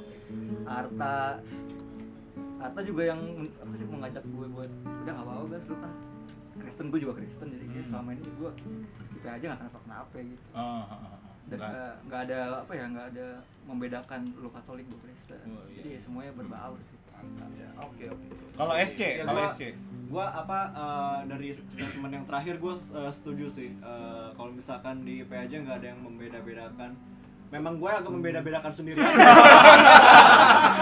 [0.63, 1.43] Arta.
[2.57, 3.19] Arta juga yang
[3.59, 4.71] apa sih mengajak gue buat
[5.03, 5.91] udah nggak apa-apa guys lu kan
[6.55, 7.91] Kristen gue juga Kristen jadi kayak Hmm.
[7.91, 8.51] selama ini gue
[9.13, 11.17] kita aja nggak kenapa kenapa gitu Oh, oh, oh.
[11.45, 11.69] Dan Enggak.
[11.69, 13.27] nggak nggak ada apa ya nggak ada
[13.63, 15.75] membedakan lu Katolik gue Kristen Oh, iya.
[15.77, 16.99] jadi ya semuanya berbaur sih
[17.53, 19.61] Ya, oke oke Kalau SC, Ya, kalau SC.
[20.05, 22.73] gua apa eh, dari statement yang terakhir gue
[23.09, 26.91] setuju sih Eh, kalau misalkan di PAJ nggak ada yang membeda-bedakan
[27.47, 29.13] memang gue agak membeda-bedakan sendiri aja.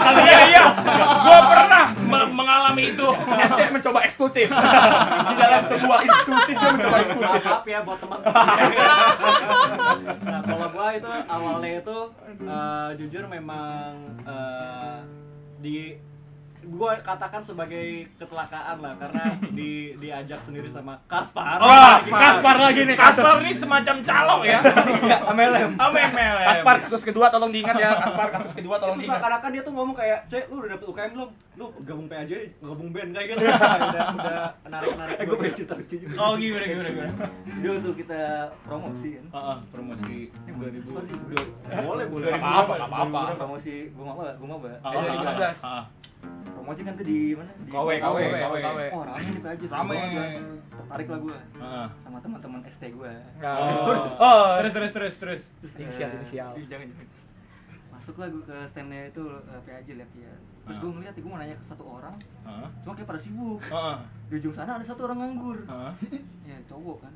[0.02, 0.64] Iya iya.
[1.22, 1.84] Gua pernah
[2.72, 3.08] mengalami itu.
[3.52, 4.48] SC mencoba eksklusif.
[5.28, 7.42] Di dalam sebuah institusi dia mencoba eksklusif.
[7.42, 8.18] maaf ya buat teman
[10.22, 11.98] nah kalau gua itu awalnya itu
[12.42, 13.92] eh, jujur memang
[14.24, 14.98] eh,
[15.62, 15.94] di
[16.64, 19.24] gua katakan sebagai kecelakaan lah karena
[19.58, 22.94] di diajak sendiri sama Kaspar Oh, Kaspar lagi nih.
[22.94, 24.58] Kaspar ini semacam calo ya.
[25.32, 25.74] MLM.
[25.74, 26.44] MLM?
[26.44, 27.94] Kaspar kasus kedua tolong diingat ya.
[27.94, 29.18] Kaspar kasus kedua tolong itu diingat.
[29.18, 32.90] seakan-akan dia tuh ngomong kayak cek lu udah dapet UKM belum lu gabung PAJ gabung
[32.90, 36.64] band kayak gitu udah udah narik narik eh gue punya cerita lucu juga Oh gimana
[36.64, 37.12] gimana gimana.
[37.54, 38.20] dia waktu kita
[38.62, 40.80] promosi kan Heeh, promosi Ini buat 2000.
[40.82, 41.42] sponsor sih, bro.
[41.84, 43.20] boleh boleh Apa apa apa.
[43.36, 46.11] promosi gue maba gue maba Ah, Eh, 2015.
[46.22, 46.52] Ah, ah.
[46.52, 48.16] promosi kan tuh di mana di KW, KW,
[48.56, 48.78] KW.
[48.90, 49.98] oh rame nih aja Rame.
[50.72, 51.86] tertarik lah gue Heeh.
[51.98, 53.94] sama teman-teman ST gue Oh.
[54.16, 54.48] Oh.
[54.58, 55.42] Terus terus terus terus.
[55.58, 56.50] terus Inisial, eh, inisial.
[56.54, 57.08] ih, jangan jangan
[57.92, 60.32] masuk lah gue ke standnya itu uh, PAJ lihat dia
[60.62, 60.80] terus Ah.
[60.80, 62.68] gue ngeliat gue mau nanya ke satu orang Heeh.
[62.82, 63.96] cuma kayak pada sibuk Heeh.
[64.26, 65.92] di ujung sana ada satu orang nganggur Heeh.
[66.50, 67.12] ya cowok kan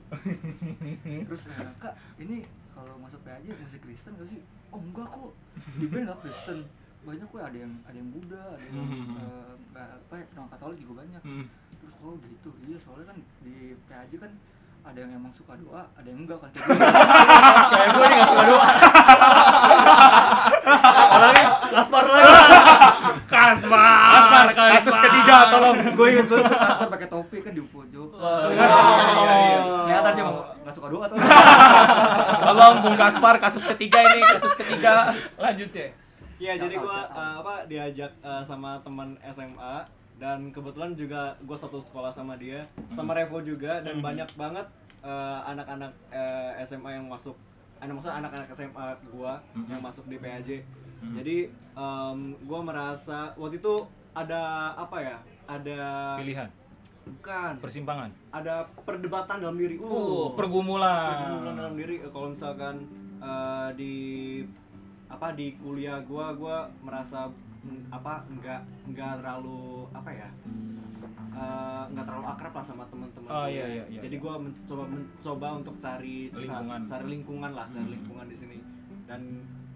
[1.24, 5.30] terus eh, kak ini kalau masuk PAJ musik Kristen gak sih oh enggak kok
[5.74, 6.58] di band gak Kristen
[7.02, 9.54] banyak kok ada yang ada yang Buddha ada yang Hmm.
[9.70, 11.22] nggak apa ya non Katolik juga banyak.
[11.22, 11.44] Hmm.
[11.76, 12.50] terus oh gitu.
[12.62, 13.54] Iya soalnya kan di
[13.85, 14.32] PAJ kan
[14.82, 16.50] ada yang emang suka doa ada yang enggak kan.
[17.70, 18.66] Kayak gue nih gak suka doa.
[21.06, 22.32] Apalagi Kaspar lagi
[23.26, 25.76] Kasmar, kasus ketiga tolong.
[25.92, 26.38] Gue inget tuh.
[26.40, 28.38] Kaspar pakai topi kan di pojok Oh,
[29.82, 31.18] kelihatan sih emang gak suka doa tuh.
[32.40, 35.12] Tolong Bung Kaspar kasus ketiga ini kasus ketiga.
[35.37, 35.88] Lanjut ya.
[36.37, 37.09] Iya, jadi out.
[37.16, 39.88] uh, apa diajak uh, sama teman SMA
[40.20, 44.64] dan kebetulan juga gua satu sekolah sama dia, sama Revo juga dan banyak banget
[45.01, 47.37] uh, anak-anak uh, SMA yang masuk
[47.81, 50.64] anak maksudnya anak-anak SMA gua yang masuk di PAJ.
[51.12, 53.85] Jadi um, gua merasa waktu itu
[54.16, 55.16] ada apa ya?
[55.46, 55.79] Ada
[56.18, 56.49] Pilihan,
[57.07, 58.11] bukan persimpangan.
[58.33, 59.77] ada perdebatan dalam diri.
[59.79, 61.12] Uh, pergumulan.
[61.12, 62.83] pergumulan dalam diri eh, kalau misalkan
[63.20, 63.94] eh, di
[65.16, 67.33] apa di kuliah gua gua merasa
[67.88, 70.29] apa enggak enggak terlalu apa ya
[71.33, 74.22] eh, enggak terlalu akrab lah sama teman-teman Oh, iya, iya, iya, jadi iya.
[74.22, 76.81] gua mencoba mencoba untuk cari Lingkungan.
[76.85, 77.94] cari lingkungan lah cari Hmm.
[77.94, 78.59] lingkungan di sini
[79.05, 79.20] dan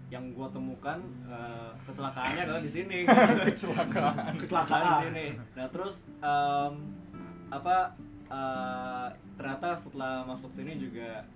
[0.07, 2.97] yang gua temukan eh, kecelakaannya adalah di sini
[3.47, 4.35] Kecelakaan.
[4.35, 5.25] kecelakaan di sini.
[5.55, 6.73] Nah terus em,
[7.49, 7.95] apa
[8.31, 11.27] eh, ternyata setelah masuk sini juga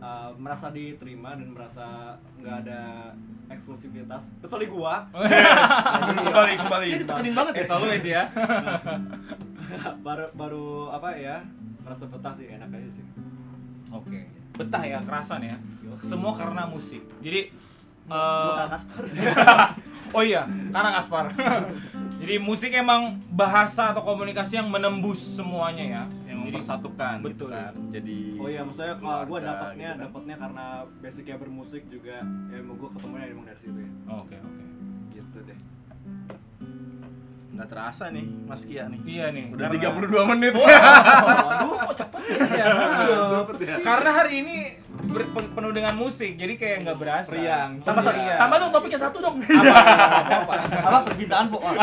[0.00, 3.12] eh, merasa diterima dan merasa nggak ada
[3.48, 5.08] eksklusivitas kecuali gua
[6.24, 7.64] kembali kembali ditekenin banget ya.
[7.68, 8.24] Selalu ya sih ya.
[10.06, 11.44] baru baru apa ya
[11.84, 13.06] merasa betah sih enak aja sih
[13.92, 14.28] Oke.
[14.58, 15.56] Betah ya, kerasan ya.
[16.04, 17.00] Semua karena musik.
[17.24, 17.48] Jadi
[18.08, 19.04] eh, Kaspar
[20.16, 21.32] Oh iya, karena Kaspar.
[22.18, 26.02] Jadi musik emang bahasa atau komunikasi yang menembus semuanya ya.
[26.50, 27.48] Mempersatukan gitu Betul.
[27.50, 30.04] kan jadi oh iya maksudnya kalau gua keluarga dapatnya gitu kan.
[30.04, 30.66] dapatnya karena
[30.98, 32.16] basicnya bermusik juga
[32.48, 34.64] ya emang gua ketemunya emang dari situ ya Oke, oke.
[35.12, 35.58] gitu deh
[37.50, 39.50] nggak terasa nih Mas Kia nih Iya nih.
[39.50, 42.22] udah karena- 32 menit waduh kok cepet
[42.54, 42.66] ya
[43.82, 44.56] Karena hari ini
[45.48, 47.32] penuh dengan musik, jadi kayak nggak berasa.
[47.32, 47.78] Riang.
[47.80, 48.34] tambah satu Iya.
[48.36, 49.74] tambah dong topiknya satu dong Apa?
[50.38, 50.54] Apa?
[50.60, 51.76] apa percintaan kok Nggak,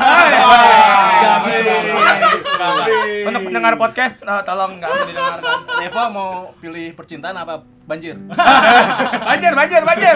[1.44, 2.98] nggak, nggak, nggak.
[3.26, 5.58] Untuk pendengar podcast, eh, tolong nggak usah didengarkan.
[5.80, 8.20] Reva mau pilih percintaan apa banjir
[9.32, 10.16] Banjir, banjir, banjir.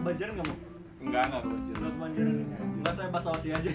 [0.00, 0.56] kebanjiran nggak mau
[1.04, 2.34] enggak enggak banjir Nggak kebanjiran
[2.80, 3.70] nggak saya bahasa basi aja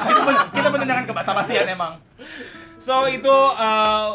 [0.00, 1.96] kita, kita mendengarkan kebasa-basian emang.
[2.76, 4.08] So itu eh,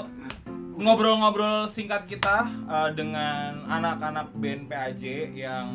[0.77, 5.73] ngobrol-ngobrol singkat kita eh, dengan anak-anak band PAJ yang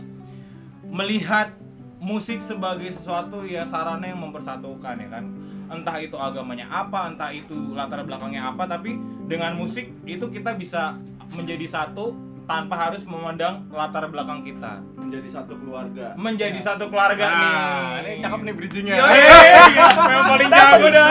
[0.87, 1.51] melihat
[1.99, 5.25] musik sebagai sesuatu ya sarana yang mempersatukan ya kan
[5.71, 8.99] entah itu agamanya apa entah itu latar belakangnya apa tapi
[9.31, 10.99] dengan musik itu kita bisa
[11.39, 14.83] menjadi satu tanpa harus memandang latar belakang kita.
[14.99, 16.15] Menjadi satu keluarga.
[16.19, 18.19] menjadi satu keluarga nah nih.
[18.19, 18.95] ini cakep nih bridgingnya.
[18.99, 21.07] Yang paling jago dah.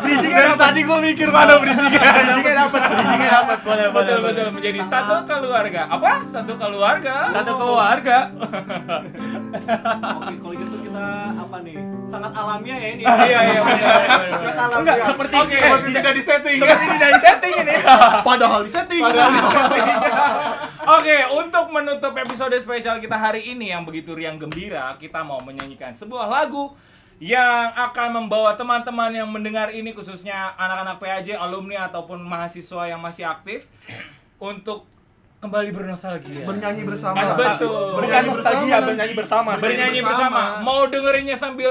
[0.00, 2.00] Dari tadi gue mikir mana bridgingnya.
[2.00, 3.58] Bridgingnya dapat, bridgingnya dapat.
[3.64, 4.46] Boleh, boleh, betul betul.
[4.56, 5.82] Menjadi satu keluarga.
[5.92, 6.12] Apa?
[6.24, 7.16] Satu keluarga.
[7.36, 8.18] Satu keluarga.
[10.16, 11.06] Oke, kalau gitu kita
[11.36, 11.76] apa nih?
[12.08, 13.02] Sangat alamiah ya ini.
[13.04, 14.68] iya iya benar.
[14.80, 15.56] Enggak, seperti Oke.
[15.60, 16.56] seperti tidak di setting.
[16.60, 17.74] Seperti ini dari setting ini.
[18.28, 19.02] Padahal di setting.
[20.98, 25.94] Oke, untuk menutup episode spesial kita hari ini yang begitu riang gembira, kita mau menyanyikan
[25.94, 26.74] sebuah lagu
[27.22, 33.22] yang akan membawa teman-teman yang mendengar ini khususnya anak-anak PAJ, alumni ataupun mahasiswa yang masih
[33.22, 33.70] aktif
[34.42, 34.90] untuk
[35.38, 36.42] kembali bernostalgia.
[36.42, 37.34] Bernyanyi bersama.
[37.34, 37.94] Betul.
[37.94, 38.42] Bukan Bernyanyi bersama.
[38.42, 38.86] nostalgia, nanti.
[38.90, 39.50] bernyanyi bersama.
[39.58, 40.42] Bernyanyi bersama.
[40.62, 41.70] Mau dengerinnya sambil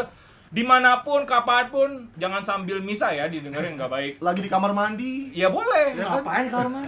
[0.51, 4.13] di mana pun, kapan pun, jangan sambil misa ya didengerin nggak baik.
[4.19, 5.31] Lagi di kamar mandi.
[5.31, 5.95] Ya boleh.
[5.95, 6.27] Ya kan?
[6.27, 6.83] ngapain kalau mah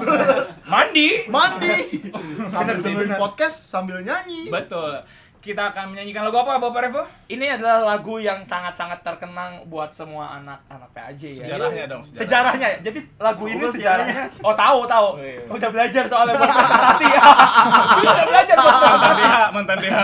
[0.68, 1.32] Mandi.
[1.32, 1.78] Mandi.
[2.52, 4.52] sambil dengerin podcast sambil nyanyi.
[4.52, 5.00] Betul.
[5.44, 7.04] Kita akan menyanyikan lagu apa, Bapak Revo?
[7.28, 11.44] Ini adalah lagu yang sangat-sangat terkenang buat semua anak-anak PAJ ya.
[11.44, 12.20] Sejarahnya dong, sejarah.
[12.24, 12.78] Sejarahnya ya.
[12.80, 14.24] Jadi lagu ini sejarahnya.
[14.40, 15.08] Oh, tahu, tahu.
[15.14, 15.44] Oh, iya.
[15.52, 17.08] Udah belajar soalnya buat presentasi.
[18.08, 19.14] Udah belajar buat mantan.
[19.20, 19.96] DH mantan DH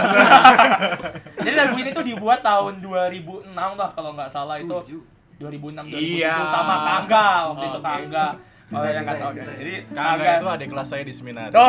[1.47, 4.67] Jadi lagu ini tuh dibuat tahun 2006 lah kalau nggak salah itu.
[4.75, 5.01] Tujuh.
[5.39, 6.35] 2006 2007 Iya.
[6.51, 7.87] sama Kangga waktu itu Oke.
[7.87, 8.27] Kangga.
[8.69, 9.01] Oh, yang.
[9.01, 9.53] Cinta, cinta.
[9.55, 11.65] Jadi Kagak itu adik kelas saya di Seminari Oh.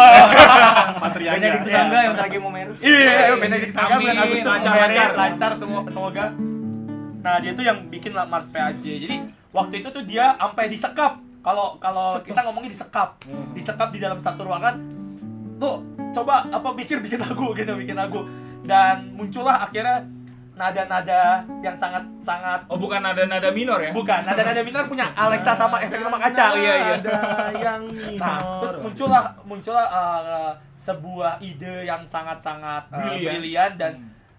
[1.02, 4.04] Patriaga banyak di tangga yang lagi mau meru Iya, Benedict Saga Amin.
[4.04, 5.10] bulan Agustus Lancar, lancar, lancar.
[5.16, 6.26] lancar semua semoga.
[7.20, 8.84] Nah, dia tuh yang bikin lah Mars PAJ.
[8.98, 9.16] Jadi
[9.50, 11.12] waktu itu tuh dia sampai disekap.
[11.40, 13.16] Kalau kalau kita ngomongin disekap.
[13.52, 14.76] Disekap di dalam satu ruangan.
[15.56, 15.80] Tuh,
[16.12, 18.24] coba apa pikir bikin lagu gitu, bikin lagu.
[18.60, 20.04] Dan muncullah akhirnya
[20.52, 23.90] nada-nada yang sangat sangat Oh bukan nada-nada minor ya?
[23.90, 26.52] bukan nada-nada minor punya Alexa sama efek rumah kaca.
[26.54, 26.94] iya, iya.
[26.96, 27.18] Ada
[27.56, 27.82] yang
[28.18, 28.60] Nah, minor.
[28.60, 33.30] terus muncullah muncullah uh, sebuah ide yang sangat-sangat uh, Brilian.
[33.32, 33.92] brilian dan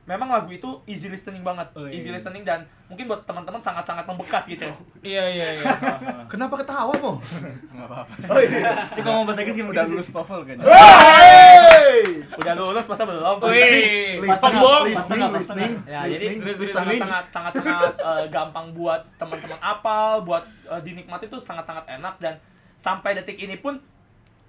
[0.03, 2.17] memang lagu itu easy listening banget, Oh, iya, easy iya.
[2.17, 4.65] listening dan mungkin buat teman-teman sangat-sangat membekas gitu.
[4.99, 5.65] Iya iya iya.
[6.31, 7.21] Kenapa ketawa mo?
[7.69, 8.13] Nggak apa-apa.
[8.27, 8.71] Oh iya.
[8.97, 9.93] Dia ngomong bahasa Inggris Udah sih?
[9.93, 10.63] lulus TOEFL kayaknya.
[10.65, 12.01] Hey!
[12.33, 13.35] Udah lulus masa belum?
[13.41, 14.83] Wih, Listening, sombong.
[14.85, 17.93] listening, listening, Ya, jadi listening, sangat sangat sangat sangat
[18.27, 22.35] gampang buat teman-teman apal, buat eh, dinikmati itu sangat-sangat enak dan
[22.75, 23.77] sampai detik ini pun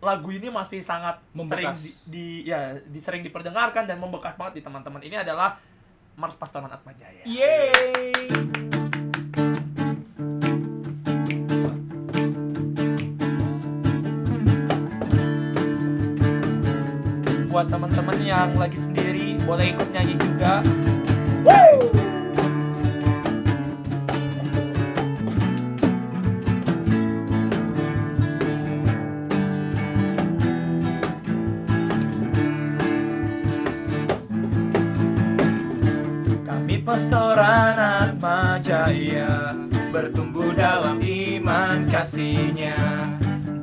[0.02, 1.78] lagu ini masih sangat sering Membekas.
[1.78, 4.98] di, di- ya di sering diperdengarkan dan membekas banget di teman-teman.
[4.98, 5.62] Ini adalah
[6.18, 7.22] Mars Pastoran Atmajaya.
[7.22, 8.10] Yeay.
[17.46, 20.64] Buat teman-teman yang lagi sendiri boleh ikut nyanyi juga.
[36.92, 39.56] Kami pastoran Atmajaya
[39.88, 42.76] Bertumbuh dalam iman kasihnya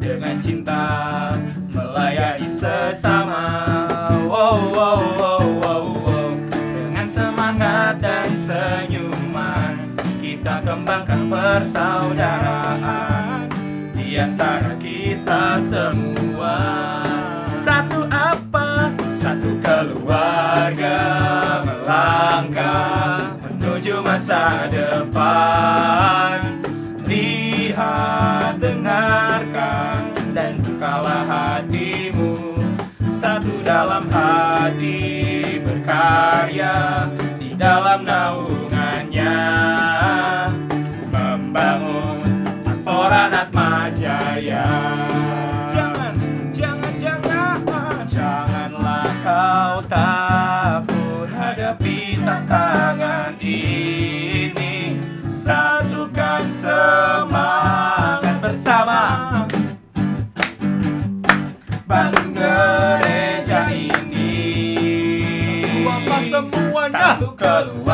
[0.01, 1.37] Dengan cinta
[1.69, 3.85] melayani sesama
[4.25, 6.33] wow, wow, wow, wow, wow.
[6.49, 13.45] Dengan semangat dan senyuman Kita kembangkan persaudaraan
[13.93, 16.57] Di antara kita semua
[17.61, 18.89] Satu apa?
[19.05, 21.29] Satu keluarga
[21.89, 23.18] melangkah
[24.09, 26.41] masa depan.
[27.05, 30.01] Lihat, dengarkan,
[30.33, 32.57] dan bukalah hatimu.
[33.19, 37.05] Satu dalam hati berkarya
[37.37, 39.37] Di dalam naungannya.
[41.11, 42.23] Membangun
[42.63, 44.65] pastoran Atmajaya
[45.67, 46.15] Jangan,
[46.55, 47.59] jangan, jangan.
[48.07, 50.28] Janganlah kau takut
[55.49, 59.01] Satukan semangat bersama.
[61.89, 64.29] Bangun gereja ini
[65.89, 67.17] Apa semuanya?
[67.17, 67.88] Satu keluarga